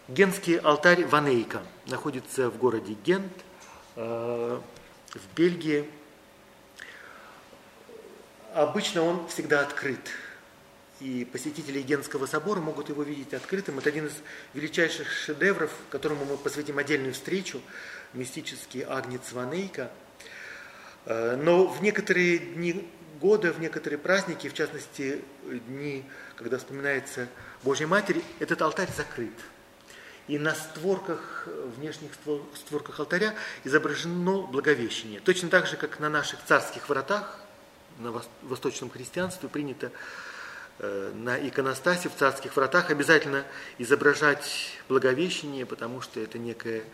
[0.09, 3.33] Генский алтарь Ванейка находится в городе Гент,
[3.97, 4.63] а,
[5.09, 5.91] в Бельгии.
[8.55, 10.11] Обычно он всегда открыт,
[11.01, 13.79] и посетители Генского собора могут его видеть открытым.
[13.79, 14.13] Это один из
[14.55, 17.61] величайших шедевров, которому мы посвятим отдельную встречу,
[18.13, 19.91] мистический агнец Ванейка–
[21.07, 22.89] Э, но в некоторые дни
[23.21, 25.23] года, в некоторые праздники, в частности,
[25.69, 26.05] дни,
[26.37, 27.29] когда вспоминается
[27.63, 29.35] Божья Матерь, этот алтарь закрыт.
[30.29, 32.13] И на створках, внешних
[32.55, 33.35] створках алтаря
[33.65, 35.21] изображено Благовещение.
[35.21, 37.41] Точно так же, как на наших царских вратах,
[37.99, 39.91] на восточном христианстве принято
[40.81, 43.45] на иконостасе в царских вратах обязательно
[43.79, 46.85] изображать Благовещение, потому что это некое,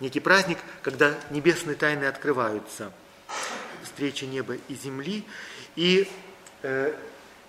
[0.00, 2.92] некий праздник, когда небесные тайны открываются–
[3.94, 5.24] встречи неба и земли.
[5.76, 6.08] И
[6.62, 6.94] э,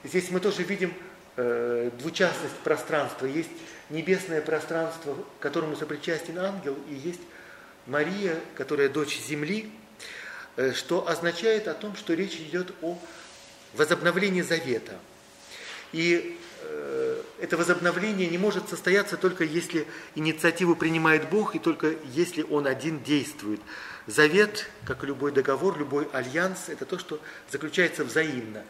[0.03, 0.93] здесь мы тоже видим
[1.37, 3.25] э, двучастность пространства.
[3.25, 3.49] Есть
[3.89, 7.21] небесное пространство, которому сопричастен ангел, и есть
[7.87, 9.71] Мария, которая дочь земли,
[10.55, 12.97] э, что означает о том, что речь идет о
[13.73, 14.93] возобновлении завета.
[15.91, 22.43] И э, это возобновление не может состояться только если инициативу принимает Бог и только если
[22.43, 23.61] Он один действует.
[24.07, 27.19] Завет, как и любой договор, любой альянс, это то, что
[27.49, 28.63] заключается взаимно,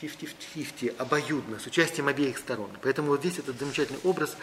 [0.00, 2.70] 50-50, обоюдно, с участием обеих сторон.
[2.82, 4.36] Поэтому вот здесь этот замечательный образ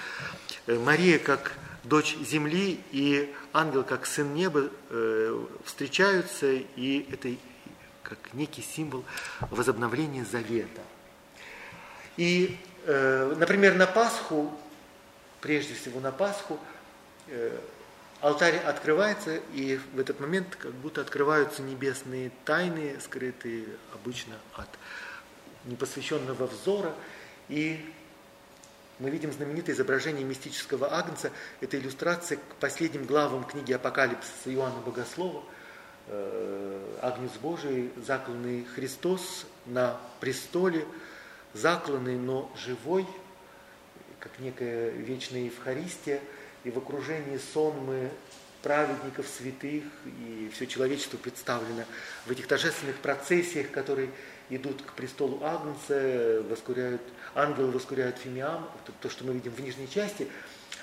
[0.68, 7.36] э, Мария как дочь земли и ангел как сын неба э, встречаются, и это
[8.04, 9.04] как некий символ
[9.50, 10.82] возобновления завета.
[12.18, 14.52] И, э, например, на Пасху,
[15.42, 16.60] прежде всего на Пасху,
[18.22, 24.70] алтарь открывается, и в этот момент как будто открываются небесные тайны, скрытые обычно от
[25.66, 26.94] непосвященного взора.
[27.50, 27.84] И
[28.98, 31.32] мы видим знаменитое изображение мистического агнца.
[31.60, 35.44] Это иллюстрация к последним главам книги Апокалипсиса Иоанна Богослова.
[36.08, 40.86] Э, Агнец Божий, закланный Христос на престоле,
[41.56, 43.08] закланный, но живой,
[44.20, 46.22] как некая вечная Евхаристия–
[46.66, 48.10] и в окружении сонмы
[48.62, 51.86] праведников, святых, и все человечество представлено
[52.26, 54.10] в этих торжественных процессиях, которые
[54.50, 57.02] идут к престолу Агнца, воскуряют,
[57.36, 60.28] ангелы воскуряют фимиам, это то, что мы видим в нижней части,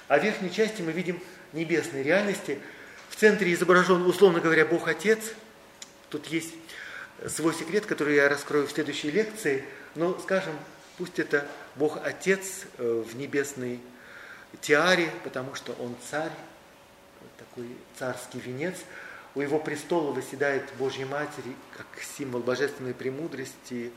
[0.06, 1.20] а в верхней части мы видим
[1.52, 2.60] небесные реальности.
[3.10, 5.20] В центре изображен, условно говоря, Бог Отец.
[6.08, 6.54] Тут есть
[7.26, 10.54] свой секрет, который я раскрою в следующей лекции, но, скажем,
[10.98, 13.80] пусть это Бог Отец э, в небесной
[14.60, 16.32] тиаре, потому что он царь,
[17.38, 18.76] такой царский венец.
[19.34, 23.92] У его престола восседает Божья Матерь, как символ божественной премудрости.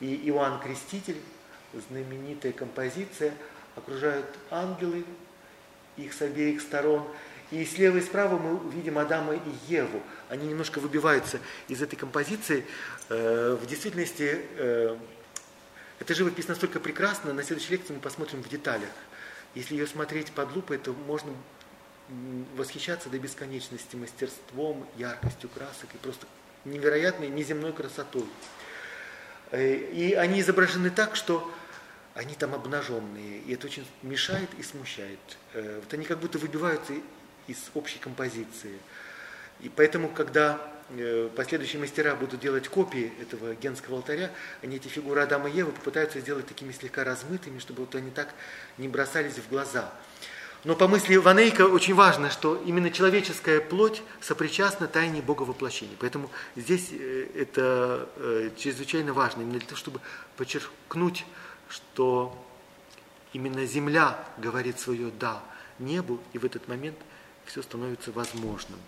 [0.00, 1.18] И Иоанн Креститель,
[1.88, 3.32] знаменитая композиция,
[3.76, 5.04] окружают ангелы,
[5.96, 7.06] их с обеих сторон.
[7.52, 10.02] И слева и справа мы видим Адама и Еву.
[10.28, 12.64] Они немножко выбиваются из этой композиции.
[13.08, 14.96] Э, в действительности э,
[16.02, 18.90] эта живопись настолько прекрасна, на следующей лекции мы посмотрим в деталях.
[19.54, 21.32] Если ее смотреть под лупой, то можно
[22.56, 26.26] восхищаться до бесконечности мастерством, яркостью красок и просто
[26.64, 28.26] невероятной неземной красотой.
[29.52, 31.48] Э, и они изображены так, что
[32.14, 35.20] они там обнаженные, и это очень мешает и смущает.
[35.52, 36.94] Э, вот они как будто выбиваются
[37.46, 38.76] из общей композиции.
[39.60, 40.60] И поэтому, когда
[41.36, 44.30] последующие мастера будут делать копии этого генского алтаря,
[44.62, 48.34] они эти фигуры Адама и Евы попытаются сделать такими слегка размытыми, чтобы вот они так
[48.78, 49.92] не бросались в глаза.
[50.64, 55.96] Но по мысли Ванейка очень важно, что именно человеческая плоть сопричастна тайне Бога воплощения.
[55.98, 60.00] Поэтому здесь э, это э, чрезвычайно важно, именно для того, чтобы
[60.36, 61.26] подчеркнуть,
[61.68, 62.38] что
[63.32, 65.42] именно земля говорит свое «да»
[65.80, 66.98] небу, и в этот момент
[67.44, 68.78] все становится возможным.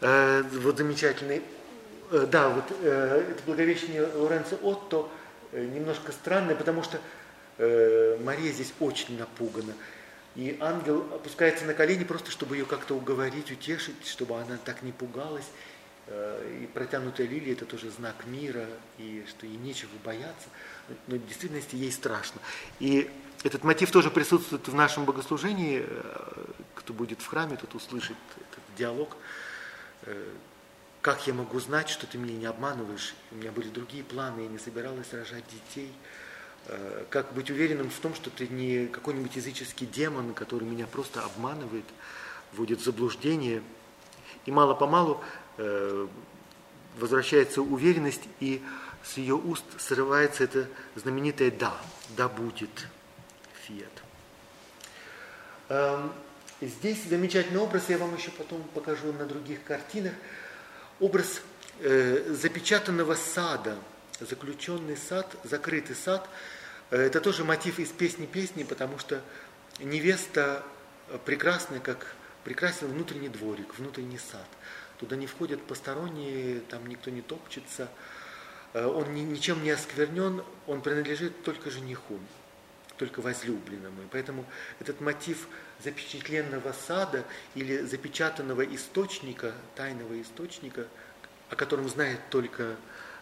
[0.00, 1.42] Э, вот замечательный,
[2.10, 5.08] да, вот это благовещение Лоренцо Отто–
[5.52, 7.00] Э, немножко странное, потому что
[7.58, 9.72] э, Мария здесь очень напугана.
[10.34, 14.92] И ангел опускается на колени просто, чтобы ее как-то уговорить, утешить, чтобы она так не
[14.92, 15.48] пугалась.
[16.06, 18.66] Э, и протянутая лилия– это тоже знак мира,
[18.98, 20.48] и что ей нечего бояться.
[21.06, 22.40] Но в действительности ей страшно.
[22.78, 23.10] И
[23.42, 25.82] этот мотив тоже присутствует в нашем богослужении.
[25.86, 29.16] Э, кто будет в храме, тот услышит этот диалог
[31.00, 33.14] как я могу знать, что ты меня не обманываешь?
[33.30, 35.92] У меня были другие планы, я не собиралась рожать детей.
[36.66, 41.22] Э, как быть уверенным в том, что ты не какой-нибудь языческий демон, который меня просто
[41.22, 41.84] обманывает,
[42.52, 43.62] вводит в заблуждение.
[44.44, 45.22] И мало-помалу
[45.56, 46.06] э,
[46.98, 48.62] возвращается уверенность, и
[49.02, 51.74] с ее уст срывается это знаменитое «да»,
[52.16, 52.88] «да будет»,
[53.62, 54.02] «фиат».
[56.60, 60.12] Здесь замечательный образ, я вам еще потом покажу на других картинах–
[61.00, 61.42] образ
[61.80, 63.76] э, запечатанного сада,
[64.20, 66.28] заключенный сад, закрытый сад,
[66.90, 69.20] э, это тоже мотив из песни песни, потому что
[69.78, 70.64] невеста
[71.24, 74.46] прекрасная, как прекрасен внутренний дворик, внутренний сад.
[74.98, 77.88] Туда не входят посторонние, там никто не топчется,
[78.72, 82.18] э, он ни, ничем не осквернен, он принадлежит только жениху,
[82.98, 84.02] только возлюбленному.
[84.02, 84.44] И поэтому
[84.80, 85.48] этот мотив
[85.82, 90.86] запечатленного сада или запечатанного источника, тайного источника,
[91.48, 92.76] о котором знает только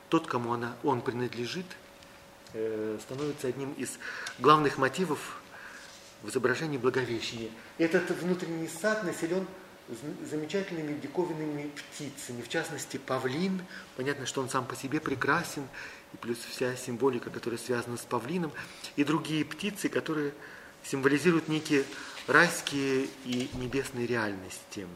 [0.09, 1.67] тот, кому она, он принадлежит,
[2.55, 3.99] э, становится одним из
[4.39, 5.41] главных мотивов
[6.23, 7.51] в изображении Благовещения.
[7.79, 9.47] Этот внутренний сад населен
[10.29, 13.63] замечательными диковинными птицами, в частности павлин.
[13.97, 15.69] Понятно, что он сам по себе прекрасен,
[16.13, 18.53] и плюс вся символика, которая связана с павлином,
[18.97, 20.33] и другие птицы, которые
[20.85, 21.85] символизируют некие
[22.27, 24.87] райские и небесные реальности.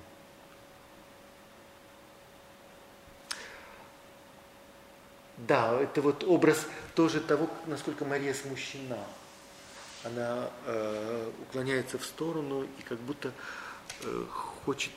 [5.36, 8.98] Да, это вот образ тоже того, насколько Мария смущена.
[10.04, 13.32] Она э, уклоняется в сторону и как будто
[14.64, 14.92] хочет,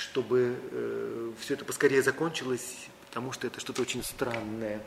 [0.00, 4.82] чтобы э, все это поскорее закончилось, потому что это что-то очень странное.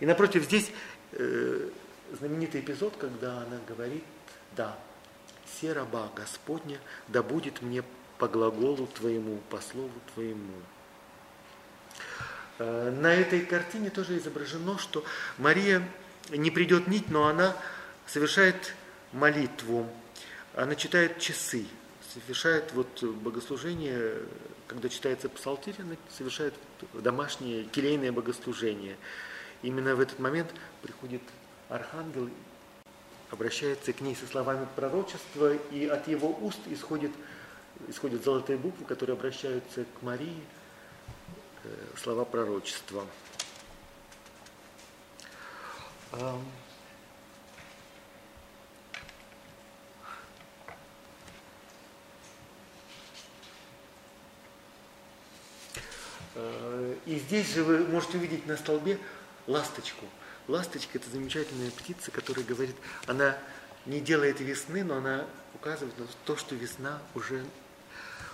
[0.00, 0.70] И напротив, здесь
[1.12, 1.70] э,
[2.18, 4.04] знаменитый эпизод, когда она говорит,
[4.56, 4.78] да,
[5.44, 7.82] все раба Господня, да будет мне
[8.18, 10.54] по глаголу Твоему, по слову Твоему.
[12.58, 15.04] Э, на этой картине тоже изображено, что
[15.38, 15.82] Мария
[16.30, 17.56] не придет нить, но она
[18.06, 18.74] совершает
[19.12, 19.88] молитву,
[20.54, 21.66] она читает часы,
[22.12, 24.22] совершает вот богослужение,
[24.66, 26.54] когда читается псалтирь, она совершает
[26.94, 28.96] домашнее келейное богослужение.
[29.62, 31.22] Именно в этот момент приходит
[31.68, 32.30] архангел
[33.30, 37.12] обращается к ней со словами пророчества, и от его уст исходит,
[37.88, 40.42] исходят золотые буквы, которые обращаются к Марии,
[41.64, 43.06] э, слова пророчества.
[57.06, 58.98] И здесь же вы можете увидеть на столбе
[59.46, 60.06] ласточку–
[60.48, 62.74] Ласточка– это замечательная птица, которая говорит,
[63.06, 63.36] она
[63.84, 67.44] не делает весны, но она указывает на то, что весна уже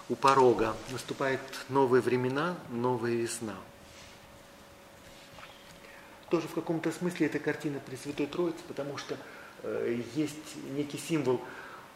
[0.09, 0.77] у порога.
[0.93, 3.57] Наступают новые времена, новая весна.
[6.31, 9.17] Тоже в каком-то смысле эта картина Пресвятой Троицы, потому что
[9.65, 11.41] э, есть некий символ,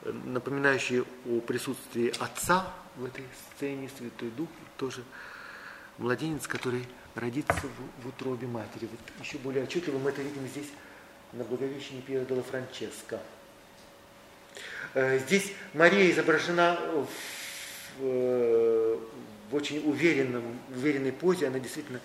[0.02, 5.04] э, напоминающий о присутствии Отца в этой сцене, Святой Дух, тоже
[5.98, 8.88] младенец, который родиться в, в утробе матери.
[8.90, 10.68] Вот еще более отчетливо мы это видим здесь
[11.32, 13.20] на Благовещении Пьера Делла Франческо.
[14.94, 17.08] Э, здесь Мария изображена в,
[18.00, 18.98] э,
[19.50, 21.48] в очень уверенном, уверенной позе.
[21.48, 22.00] Она действительно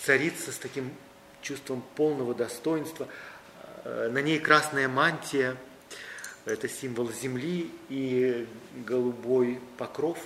[0.00, 0.90] царица с таким
[1.42, 3.06] чувством полного достоинства.
[3.84, 5.56] на ней красная мантия,
[6.44, 8.48] это символ земли, и
[8.84, 10.18] голубой покров,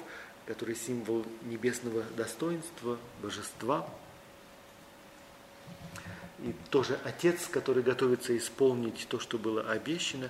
[0.51, 3.88] который символ небесного достоинства, божества.
[6.40, 10.28] И тоже отец, который готовится исполнить то, что было обещано.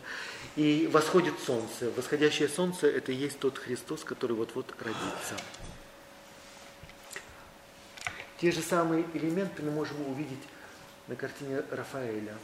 [0.57, 1.91] И восходит солнце.
[1.97, 5.43] Восходящее солнце– это и есть тот Христос, который вот-вот родится.
[8.43, 10.45] Те же самые элементы мы можем увидеть
[11.07, 12.37] на картине Рафаэля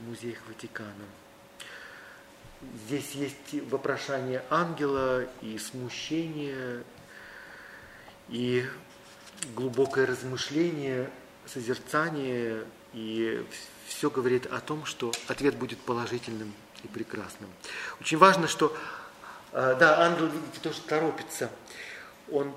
[0.00, 1.06] в музеях Ватикана.
[2.86, 6.84] Здесь есть вопрошание ангела и смущение,
[8.28, 8.64] и
[9.54, 11.10] глубокое размышление,
[11.46, 13.44] созерцание, и
[13.86, 16.52] все говорит о том, что ответ будет положительным
[16.84, 17.50] и прекрасным.
[18.00, 18.76] Очень важно, что,
[19.52, 21.50] э, да, ангел, видите, тоже торопится.
[22.30, 22.54] Он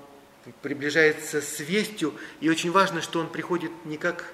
[0.62, 4.24] приближается с вестью, и очень важно, что он приходит не как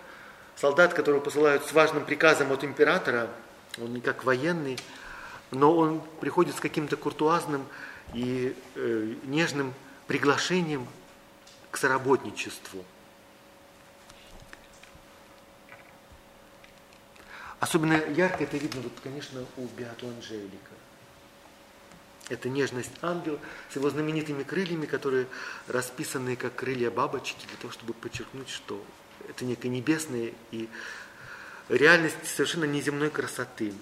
[0.56, 3.30] солдат, которого посылают с важным приказом от императора,
[3.78, 4.78] он не как военный,
[5.52, 7.66] но он приходит с каким-то куртуазным
[8.14, 9.74] и э, нежным
[10.06, 10.86] приглашением
[11.70, 12.84] к соработничеству.
[17.60, 20.72] Особенно ярко это видно, вот, конечно, у Беату Анжелика.
[22.28, 23.38] Это нежность ангела
[23.70, 25.26] с его знаменитыми крыльями, которые
[25.68, 28.84] расписаны как крылья бабочки, для того, чтобы подчеркнуть, что
[29.28, 30.68] это некая небесная и
[31.68, 33.72] реальность совершенно неземной красоты.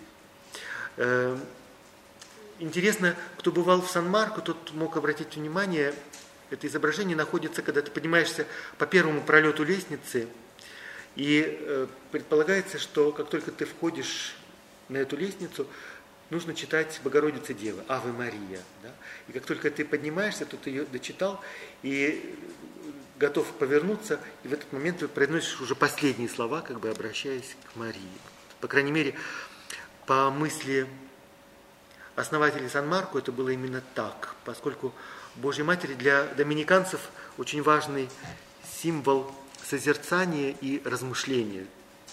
[2.61, 5.95] Интересно, кто бывал в Сан-Марко, тот мог обратить внимание,
[6.51, 8.47] это изображение находится, когда ты поднимаешься
[8.77, 10.29] по первому пролету лестницы,
[11.17, 14.37] и э, предполагается, что как только ты входишь
[14.91, 15.67] на эту лестницу,
[16.29, 18.61] нужно читать Богородица Дева, Аве Мария.
[18.83, 18.91] Да?
[19.29, 21.41] И как только ты поднимаешься, то ты ее дочитал
[21.83, 22.37] и
[23.19, 27.77] готов повернуться, и в этот момент ты произносишь уже последние слова, как бы обращаясь к
[27.77, 28.03] Марии.
[28.61, 29.15] По крайней мере,
[30.05, 30.87] по мысли
[32.21, 34.93] основателей Сан-Марко это было именно так, поскольку
[35.37, 37.01] Божья Матери для доминиканцев
[37.39, 38.09] очень важный
[38.81, 39.33] символ
[39.65, 41.67] созерцания и размышления.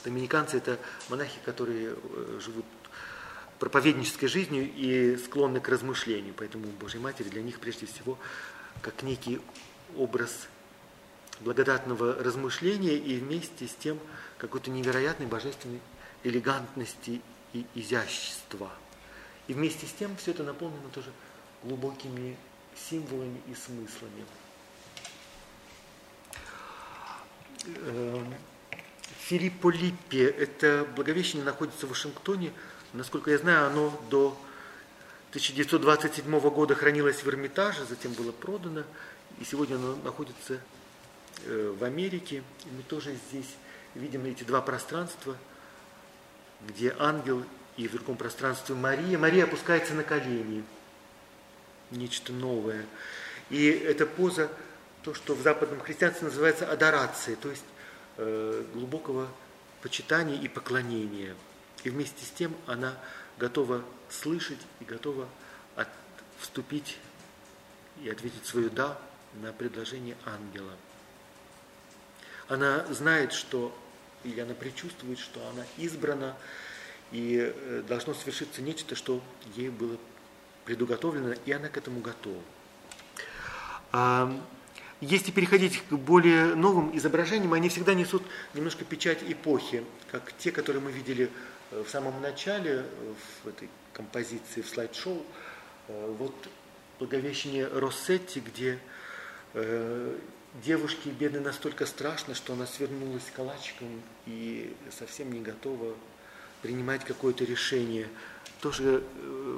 [0.03, 0.77] Доминиканцы– это
[1.09, 2.65] монахи, которые э, живут
[3.59, 6.33] проповеднической жизнью и склонны к размышлению.
[6.37, 8.17] Поэтому Божья Матерь для них прежде всего
[8.81, 9.41] как некий
[9.95, 10.47] образ
[11.41, 13.99] благодатного размышления и вместе с тем
[14.37, 15.81] какой-то невероятной божественной
[16.23, 17.21] элегантности
[17.53, 18.71] и изящества.
[19.47, 21.11] И вместе с тем все это наполнено тоже
[21.63, 22.37] глубокими
[22.89, 24.25] символами и смыслами.
[27.65, 28.33] Эм,
[29.19, 32.53] Филиппо Липпи, это Благовещение находится в Вашингтоне.
[32.93, 34.37] Насколько я знаю, оно до
[35.31, 38.83] 1927 года хранилось в Эрмитаже, затем было продано,
[39.39, 40.59] и сегодня оно находится
[41.43, 42.43] э, в Америке.
[42.65, 43.49] И мы тоже здесь
[43.95, 45.35] видим эти два пространства,
[46.67, 47.43] где ангел
[47.77, 49.17] и в другом пространстве Мария.
[49.17, 50.63] Мария опускается на колени.
[51.91, 52.85] Нечто новое.
[53.49, 54.49] И эта поза
[55.03, 57.63] то, что в западном христианстве называется адорацией, то есть
[58.17, 59.29] э, глубокого
[59.81, 61.35] почитания и поклонения.
[61.83, 62.97] И вместе с тем она
[63.37, 65.29] готова слышать и готова
[65.75, 65.87] от,
[66.39, 66.97] вступить
[68.03, 68.97] и ответить свое «да»
[69.35, 70.73] на предложение ангела.
[72.47, 73.77] Она знает, что,
[74.23, 76.35] или она предчувствует, что она избрана,
[77.11, 79.21] и э, должно свершиться нечто, что
[79.55, 79.97] ей было
[80.65, 82.41] предуготовлено, и она к этому готова.
[84.99, 88.23] Если переходить к более новым изображениям, они всегда несут
[88.55, 91.29] немножко печать эпохи, как те, которые мы видели
[91.69, 92.83] э, в самом начале,
[93.43, 95.23] в этой композиции, в слайд-шоу.
[95.87, 96.33] Э, вот
[96.97, 98.79] Благовещение Россетти, где
[99.53, 100.17] э,
[100.63, 105.93] девушке бедной настолько страшно, что она свернулась калачиком и совсем не готова
[106.61, 108.07] принимать какое-то решение.
[108.61, 109.03] Тоже,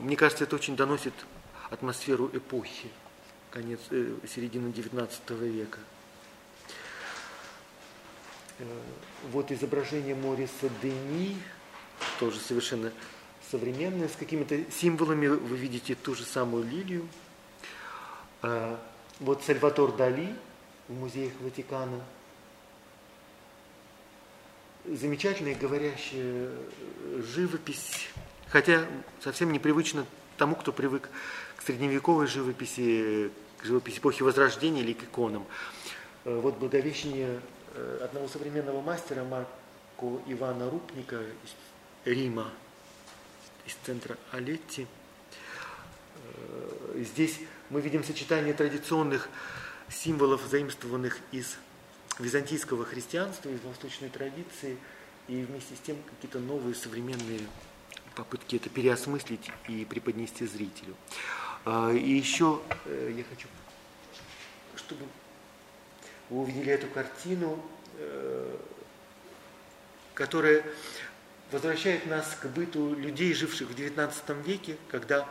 [0.02, 1.14] мне кажется, это очень доносит
[1.70, 2.89] атмосферу эпохи
[3.52, 5.10] конец, э, середины XIX
[5.47, 5.80] века.
[8.60, 8.64] Э,
[9.32, 11.38] вот изображение Мориса Дени,
[12.20, 12.91] тоже совершенно
[13.50, 15.28] современное, с какими-то символами.
[15.28, 17.08] Вы видите ту же самую лилию.
[18.43, 18.78] Э,
[19.20, 20.36] вот Сальватор Дали
[20.88, 22.04] в музеях Ватикана.
[24.86, 26.49] Замечательная говорящая
[27.36, 28.09] живопись,
[28.47, 28.86] хотя
[29.19, 30.05] совсем непривычно
[30.38, 31.09] тому, кто привык
[31.57, 35.45] к средневековой живописи, к живописи эпохи Возрождения или к иконам.
[36.23, 37.41] Э, вот благовещение
[37.73, 41.55] э, одного современного мастера Марко Ивана Рупника из
[42.05, 42.49] Рима,
[43.65, 44.88] из центра Алетти.
[46.15, 49.30] Э, здесь мы видим сочетание традиционных
[49.89, 51.57] символов, заимствованных из
[52.20, 54.78] византийского христианства, из восточной традиции,
[55.28, 57.41] и вместе с тем какие-то новые современные
[58.15, 60.95] попытки это переосмыслить и преподнести зрителю.
[61.65, 63.47] А, и еще э, я хочу,
[64.76, 65.05] чтобы
[66.30, 67.63] вы увидели эту картину,
[67.97, 68.57] э,
[70.13, 70.63] которая
[71.51, 75.28] возвращает нас к быту людей, живших в XIX веке, когда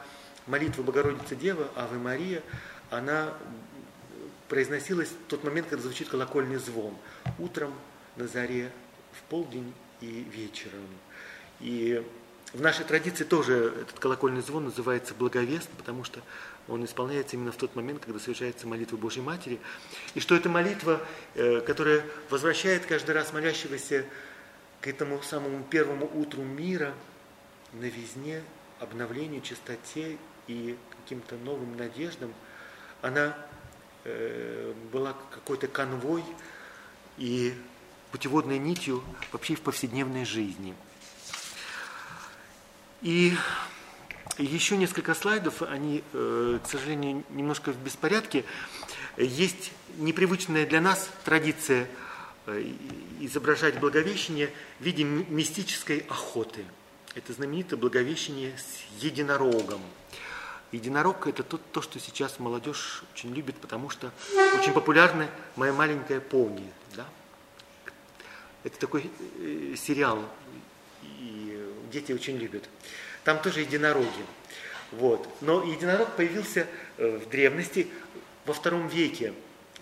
[0.46, 2.42] молитва Богородицы Дева, Аве Мария,
[2.90, 3.34] она
[4.48, 6.96] произносилась в тот момент, когда звучит колокольный звон.
[7.38, 7.72] Утром,
[8.16, 8.72] на заре,
[9.12, 10.86] в полдень и вечером.
[11.60, 12.04] И
[12.52, 16.20] в нашей традиции тоже этот колокольный звон называется благовест, потому что
[16.66, 19.58] он исполняется именно в тот момент, когда совершается молитва Божьей Матери.
[20.14, 21.00] И что это молитва,
[21.34, 24.04] э, которая возвращает каждый раз молящегося
[24.80, 26.94] к этому самому первому утру мира,
[27.72, 28.42] новизне,
[28.80, 32.32] обновлению, чистоте и каким-то новым надеждам,
[33.02, 33.36] она
[34.92, 36.24] была какой-то конвой
[37.16, 37.54] и
[38.12, 39.02] путеводной нитью
[39.32, 40.74] вообще в повседневной жизни.
[43.02, 43.36] И
[44.38, 48.44] еще несколько слайдов, они, э, к сожалению, немножко в беспорядке.
[49.16, 51.88] Есть непривычная для нас традиция
[52.46, 52.72] э,
[53.20, 56.64] изображать Благовещение в виде мистической охоты.
[57.14, 59.80] Это знаменитое Благовещение с единорогом.
[60.70, 64.10] Единорог– это то, то, что сейчас молодежь очень любит, потому что
[64.58, 66.70] очень популярна «Моя маленькая пони».
[66.94, 67.06] Да?
[68.64, 70.22] Это такой э, сериал,
[71.02, 72.68] и дети очень любят.
[73.24, 74.26] Там тоже единороги.
[74.92, 75.26] Вот.
[75.40, 76.66] Но единорог появился
[76.98, 77.88] э, в древности
[78.44, 79.32] во втором веке.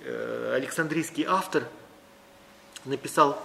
[0.04, 1.64] Э, Александрийский автор
[2.84, 3.42] написал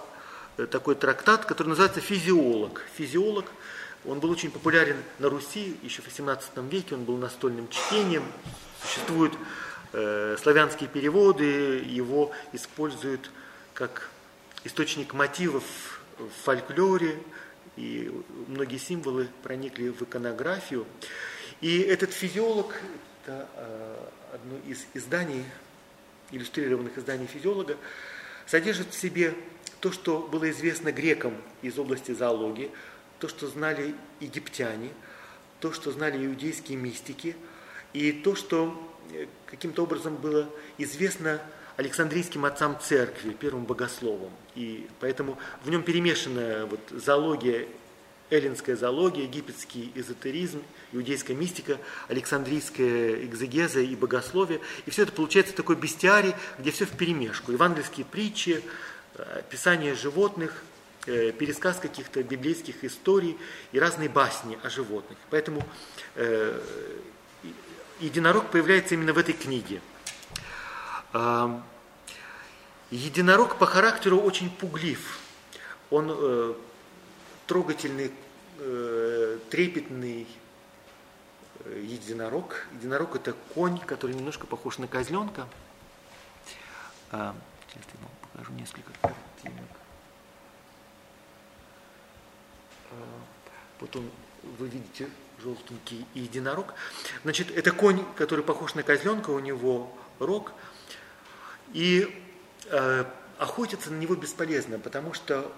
[0.70, 2.84] такой трактат, который называется «Физиолог».
[2.94, 3.46] Физиолог–
[4.04, 8.24] он был очень популярен на Руси еще в XVIII веке, он был настольным чтением.
[8.82, 9.32] Существуют
[9.92, 13.30] э, славянские переводы, его используют
[13.74, 14.10] как
[14.64, 17.16] источник мотивов в фольклоре,
[17.76, 18.12] и
[18.48, 20.84] многие символы проникли в иконографию.
[21.60, 22.74] И этот физиолог,
[23.22, 25.44] это э, одно из изданий,
[26.32, 27.76] иллюстрированных изданий физиолога,
[28.46, 29.34] содержит в себе
[29.78, 32.72] то, что было известно грекам из области зоологии–
[33.22, 34.90] то, что знали египтяне,
[35.60, 37.36] то, что знали иудейские мистики,
[37.92, 38.76] и то, что
[39.12, 41.40] э, каким-то образом было известно
[41.76, 44.32] Александрийским отцам церкви, первым богословом.
[44.56, 47.68] И поэтому в нем перемешана вот зоология,
[48.30, 50.60] эллинская зоология, египетский эзотеризм,
[50.90, 54.60] иудейская мистика, александрийская экзегеза и богословие.
[54.86, 57.52] И все это получается такой бестиарий, где все в перемешку.
[57.52, 58.64] Евангельские притчи,
[59.14, 60.64] э, описание животных,
[61.04, 63.36] Э, пересказ каких-то библейских историй
[63.72, 65.18] и разные басни о животных.
[65.30, 65.64] Поэтому
[66.14, 66.60] э,
[67.98, 69.80] единорог появляется именно в этой книге.
[71.12, 71.58] Э,
[72.92, 75.18] единорог по характеру очень пуглив.
[75.90, 76.54] Он э,
[77.48, 78.12] трогательный,
[78.60, 80.28] э, трепетный
[81.64, 82.68] э, единорог.
[82.74, 85.48] Единорог это конь, который немножко похож на козленка.
[87.10, 87.32] Э,
[87.66, 89.81] сейчас я вам покажу несколько картинок.
[93.80, 94.10] Вот он,
[94.58, 95.08] вы видите,
[95.42, 96.74] желтенький единорог.
[97.22, 100.52] Значит, это конь, который похож на козленка, у него рог.
[101.72, 102.08] И
[102.70, 103.04] э,
[103.38, 105.52] охотиться на него бесполезно, потому что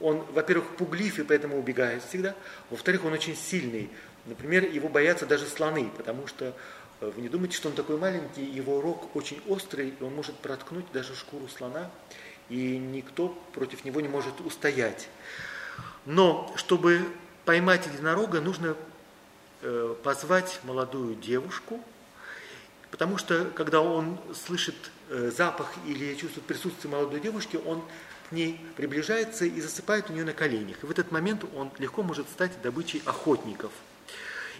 [0.00, 2.34] он, во-первых, пуглив и поэтому убегает всегда.
[2.70, 3.90] Во-вторых, он очень сильный.
[4.26, 6.54] Например, его боятся даже слоны, потому что
[7.00, 10.36] э, вы не думайте, что он такой маленький, его рог очень острый, и он может
[10.36, 11.90] проткнуть даже шкуру слона,
[12.48, 15.08] и никто против него не может устоять.
[16.06, 17.06] Но чтобы
[17.44, 18.76] поймать единорога, нужно
[19.62, 21.80] э, позвать молодую девушку,
[22.90, 24.76] потому что когда он слышит
[25.08, 27.82] э, запах или чувствует присутствие молодой девушки, он
[28.28, 30.82] к ней приближается и засыпает у нее на коленях.
[30.82, 33.72] И в этот момент он легко может стать добычей охотников.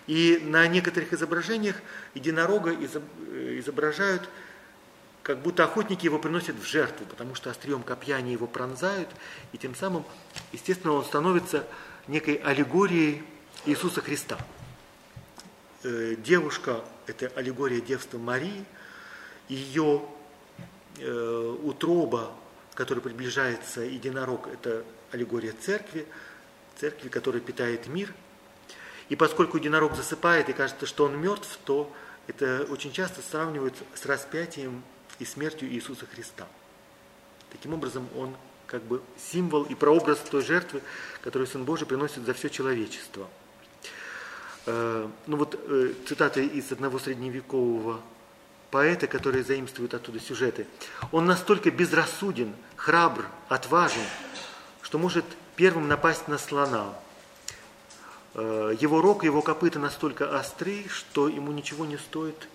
[0.07, 1.77] И на некоторых изображениях
[2.15, 4.29] единорога э, изображают
[5.31, 9.09] как будто охотники его приносят в жертву, потому что острием копья они его пронзают,
[9.53, 10.05] и тем самым,
[10.51, 11.69] естественно, он становится
[12.09, 13.23] некой аллегорией
[13.65, 14.39] Иисуса Христа.
[15.85, 18.65] Э, девушка– это аллегория девства Марии,
[19.49, 20.03] ее
[20.99, 22.33] э, утроба,
[22.75, 26.09] которой приближается единорог, это аллегория церкви,
[26.77, 28.13] церкви, которая питает мир.
[29.09, 31.93] И поскольку единорог засыпает и кажется, что он мертв, то
[32.27, 34.83] это очень часто сравнивают с распятием
[35.21, 36.49] и смертью Иисуса Христа.
[37.53, 38.35] Таким образом, он
[38.67, 40.83] как бы символ и прообраз той жертвы,
[41.23, 43.29] которую Сын Божий приносит за все человечество.
[44.67, 48.01] Э, ну вот э, цитата из одного средневекового
[48.71, 50.67] поэта, который заимствует оттуда сюжеты.
[51.13, 54.05] Он настолько безрассуден, храбр, отважен,
[54.83, 55.25] что может
[55.57, 56.95] первым напасть на слона.
[58.35, 62.49] Э, его рог, его копыта настолько остры, что ему ничего не стоит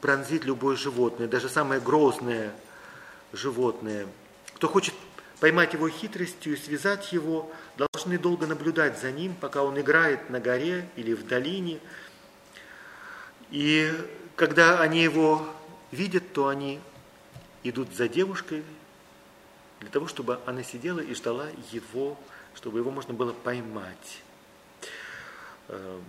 [0.00, 2.52] пронзить любое животное, даже самое грозное
[3.32, 4.06] животное.
[4.54, 4.94] Кто хочет
[5.40, 10.40] поймать его хитростью и связать его, должны долго наблюдать за ним, пока он играет на
[10.40, 11.80] горе или в долине.
[13.50, 13.92] И
[14.34, 15.46] когда они его
[15.90, 16.80] видят, то они
[17.62, 18.64] идут за девушкой
[19.80, 22.16] для того, чтобы она сидела и ждала его,
[22.54, 24.22] чтобы его можно было поймать.
[25.68, 26.04] Эм.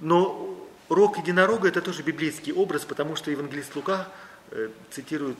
[0.00, 4.08] Но рог единорога– это тоже библейский образ, потому что евангелист Лука
[4.50, 5.38] э, цитирует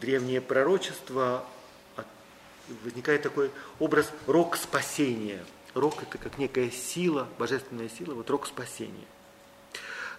[0.00, 1.44] древнее пророчество,
[2.84, 5.44] возникает такой образ рог спасения.
[5.74, 9.06] Рог– это как некая сила, божественная сила, вот рог спасения.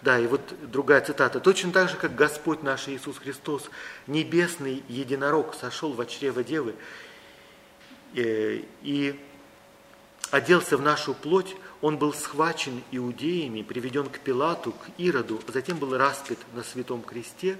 [0.01, 0.41] Да, и вот
[0.71, 1.39] другая цитата.
[1.39, 3.69] «Точно так же, как Господь наш Иисус Христос,
[4.07, 6.73] небесный единорог, сошел в чрево Девы
[8.15, 9.19] э, и
[10.31, 15.77] оделся в нашу плоть, он был схвачен иудеями, приведен к Пилату, к Ироду, а затем
[15.77, 17.59] был распят на святом кресте.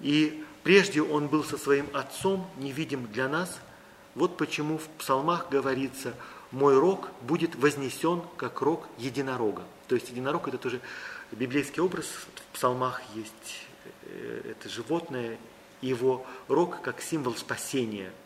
[0.00, 3.58] И прежде он был со своим отцом невидим для нас.
[4.14, 6.14] Вот почему в псалмах говорится,
[6.50, 9.64] мой рог будет вознесен, как рог единорога.
[9.86, 10.80] То есть единорог это тоже
[11.30, 13.66] библейский образ, в псалмах есть
[14.06, 15.38] э, это животное,
[15.82, 18.12] его рог как символ спасения–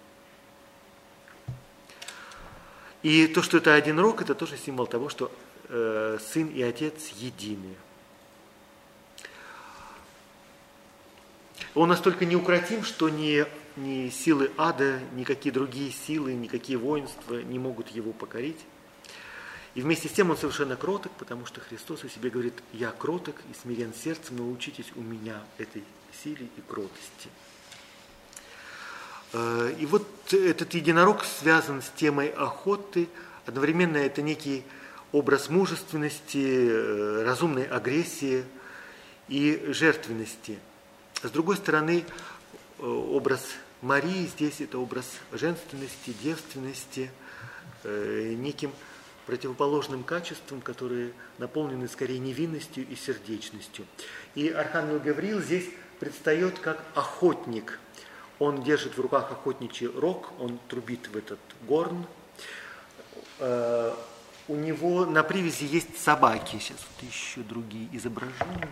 [3.03, 5.32] и то, что это один рог, это тоже символ того, что
[5.68, 7.74] э, сын и отец едины.
[11.74, 13.44] Он настолько неукротим, что ни,
[13.76, 18.61] ни силы ада, никакие другие силы, никакие воинства не могут его покорить.
[19.74, 23.36] И вместе с тем он совершенно кроток, потому что Христос о себе говорит, я кроток
[23.50, 25.82] и смирен сердцем, научитесь у меня этой
[26.22, 27.30] силе и кротости.
[29.33, 33.09] Э, и вот этот единорог связан с темой охоты.
[33.47, 34.64] Одновременно это некий
[35.11, 38.45] образ мужественности, э, разумной агрессии
[39.28, 40.59] и жертвенности.
[41.22, 42.05] С другой стороны,
[42.78, 43.47] э, образ
[43.80, 47.11] Марии здесь это образ женственности, девственности,
[47.85, 48.70] неким
[49.26, 53.87] противоположным качеством, которые наполнены скорее невинностью и сердечностью.
[54.37, 55.68] И Архангел Гавриил здесь
[55.99, 57.80] предстает как охотник–
[58.39, 62.07] он держит в руках охотничий рог, он трубит в этот горн.
[63.39, 63.95] Э,
[64.49, 66.59] у него на привязи есть собаки.
[66.59, 68.68] Сейчас вот еще другие изображения.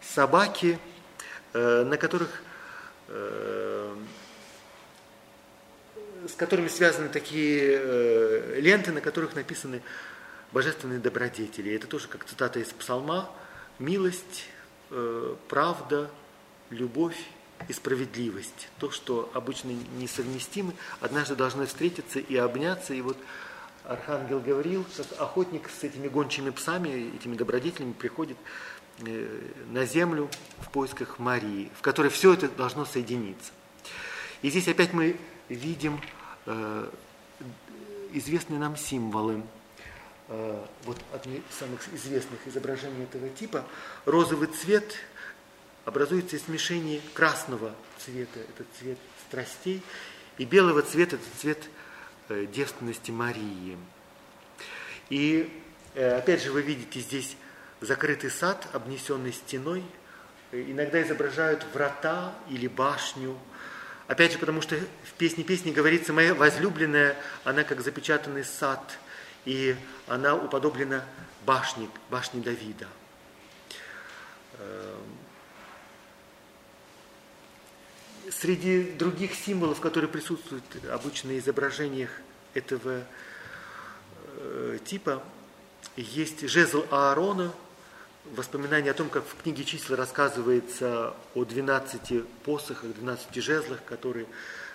[0.00, 0.78] Собаки,
[1.52, 2.42] э, на которых
[3.08, 3.96] э,
[6.26, 9.82] с которыми связаны такие ленты, на которых написаны
[10.52, 11.74] божественные добродетели.
[11.74, 13.30] Это тоже как цитата из псалма.
[13.78, 14.46] Милость,
[15.48, 16.10] правда,
[16.70, 17.18] любовь
[17.68, 18.68] и справедливость.
[18.78, 22.94] То, что обычно несовместимы, однажды должны встретиться и обняться.
[22.94, 23.16] И вот
[23.84, 28.36] Архангел говорил, как охотник с этими гончими псами, этими добродетелями приходит
[29.00, 30.30] э, на землю
[30.60, 33.52] в поисках Марии, в которой все это должно соединиться.
[34.42, 35.18] И здесь опять мы
[35.48, 36.00] видим
[36.46, 36.90] э,
[38.12, 39.57] известные нам символы Э,
[40.28, 43.64] вот одно из самых известных изображений этого типа,
[44.04, 44.96] розовый цвет
[45.86, 49.82] образуется из смешения красного цвета, это цвет страстей,
[50.36, 51.58] и белого цвета, это цвет
[52.28, 53.78] э, девственности Марии.
[55.08, 55.50] И
[55.94, 57.36] э, опять же вы видите здесь
[57.80, 59.82] закрытый сад, обнесенный стеной,
[60.52, 63.36] иногда изображают врата или башню,
[64.06, 67.14] Опять же, потому что в песне песни говорится, моя возлюбленная,
[67.44, 68.98] она как запечатанный сад–
[69.48, 69.74] и
[70.06, 71.02] она уподоблена
[71.46, 72.86] башне, башне Давида.
[74.58, 75.02] Эм,
[78.30, 82.10] среди других символов, которые присутствуют обычно в изображениях
[82.52, 83.04] этого
[84.36, 85.22] э, типа,
[85.96, 87.50] есть жезл Аарона,
[88.26, 94.26] воспоминание о том, как в книге чисел рассказывается о 12 посохах, 12 жезлах, которые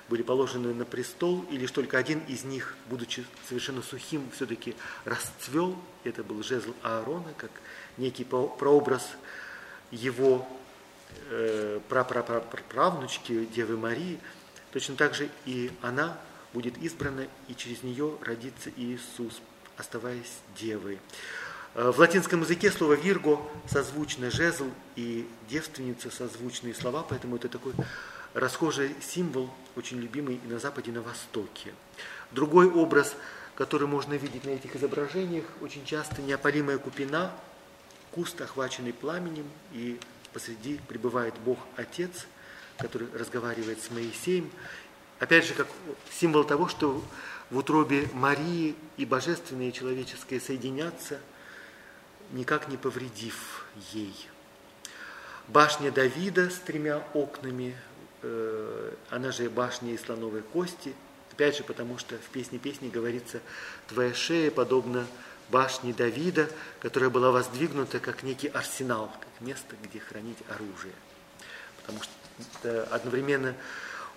[0.10, 4.76] были положены на престол, и лишь только один из них, будучи совершенно сухим, все-таки
[5.06, 5.78] расцвел.
[6.04, 7.52] Это был жезл Аарона, как
[7.98, 9.08] некий прообраз
[9.92, 10.48] его
[11.30, 11.80] э,
[13.56, 14.20] Девы Марии.
[14.72, 16.18] Точно так же и она
[16.54, 19.42] будет избрана, и через нее родится Иисус,
[19.78, 21.00] оставаясь девой.
[21.76, 27.74] Э, в латинском языке слово «вирго» созвучно «жезл» и «девственница» созвучные слова, поэтому это такой
[28.34, 31.74] расхожий символ, очень любимый и на Западе, и на Востоке.
[32.32, 33.16] Другой образ,
[33.56, 37.32] который можно видеть на этих изображениях, очень часто неопалимая купина,
[38.12, 40.00] куст, охваченный пламенем, и
[40.32, 42.28] посреди пребывает Бог Отец,
[42.78, 44.50] который разговаривает с Моисеем.
[45.20, 45.68] Опять же, как
[46.12, 47.04] символ того, что
[47.50, 51.20] в утробе Марии и божественное и человеческое соединятся,
[52.32, 54.14] никак не повредив ей.
[55.48, 57.76] Башня Давида с тремя окнами,
[59.10, 60.94] она же башня из слоновой кости,
[61.32, 63.42] опять же, потому что в песне песни говорится
[63.88, 65.06] «Твоя шея подобна
[65.50, 66.50] башне Давида,
[66.80, 70.94] которая была воздвигнута как некий арсенал, как место, где хранить оружие».
[71.82, 73.56] Потому что одновременно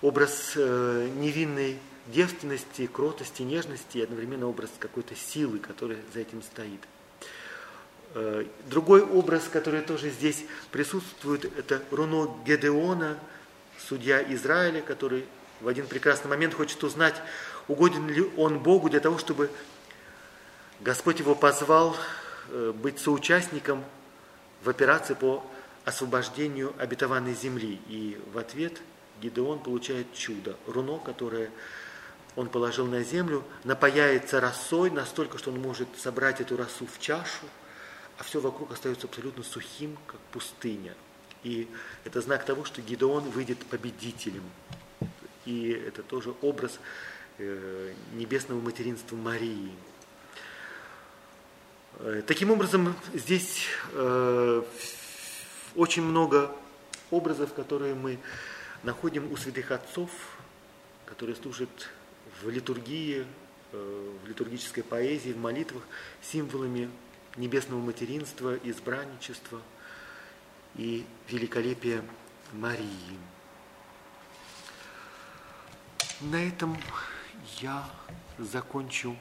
[0.01, 6.79] образ э, невинной девственности, кротости, нежности и одновременно образ какой-то силы, которая за этим стоит.
[8.13, 13.17] Э, другой образ, который тоже здесь присутствует, это руно Гедеона,
[13.77, 15.25] судья Израиля, который
[15.61, 17.15] в один прекрасный момент хочет узнать,
[17.67, 19.49] угоден ли он Богу для того, чтобы
[20.79, 21.95] Господь его позвал
[22.49, 23.83] э, быть соучастником
[24.63, 25.43] в операции по
[25.85, 27.79] освобождению обетованной земли.
[27.87, 28.81] И в ответ
[29.21, 30.55] Гидеон получает чудо.
[30.67, 31.49] Руно, которое
[32.35, 37.45] он положил на землю, напаяется росой настолько, что он может собрать эту росу в чашу,
[38.19, 40.93] а все вокруг остается абсолютно сухим, как пустыня.
[41.43, 41.67] И
[42.03, 44.43] это знак того, что Гидеон выйдет победителем.
[45.45, 46.79] И это тоже образ
[47.37, 49.71] э, небесного материнства Марии.
[51.99, 54.63] Э, таким образом, здесь э,
[55.75, 56.51] очень много
[57.11, 58.19] образов, которые мы
[58.83, 60.09] находим у святых отцов,
[61.05, 61.69] которые служат
[62.41, 63.25] в литургии,
[63.71, 65.83] в литургической поэзии, в молитвах
[66.21, 66.89] символами
[67.37, 69.61] небесного материнства, избранничества
[70.75, 72.01] и великолепия
[72.53, 73.17] Марии.
[76.21, 76.75] На этом
[77.61, 77.83] я
[78.39, 79.15] закончу.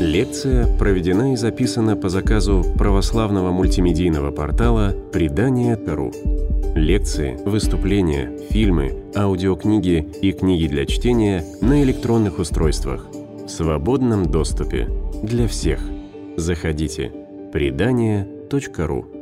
[0.00, 6.12] Лекция проведена и записана по заказу православного мультимедийного портала «Предание.ру».
[6.76, 13.06] Лекции, выступления, фильмы, аудиокниги и книги для чтения на электронных устройствах
[13.46, 14.88] в свободном доступе
[15.22, 15.80] для всех.
[16.36, 17.23] Заходите.
[17.54, 19.13] Предание.ру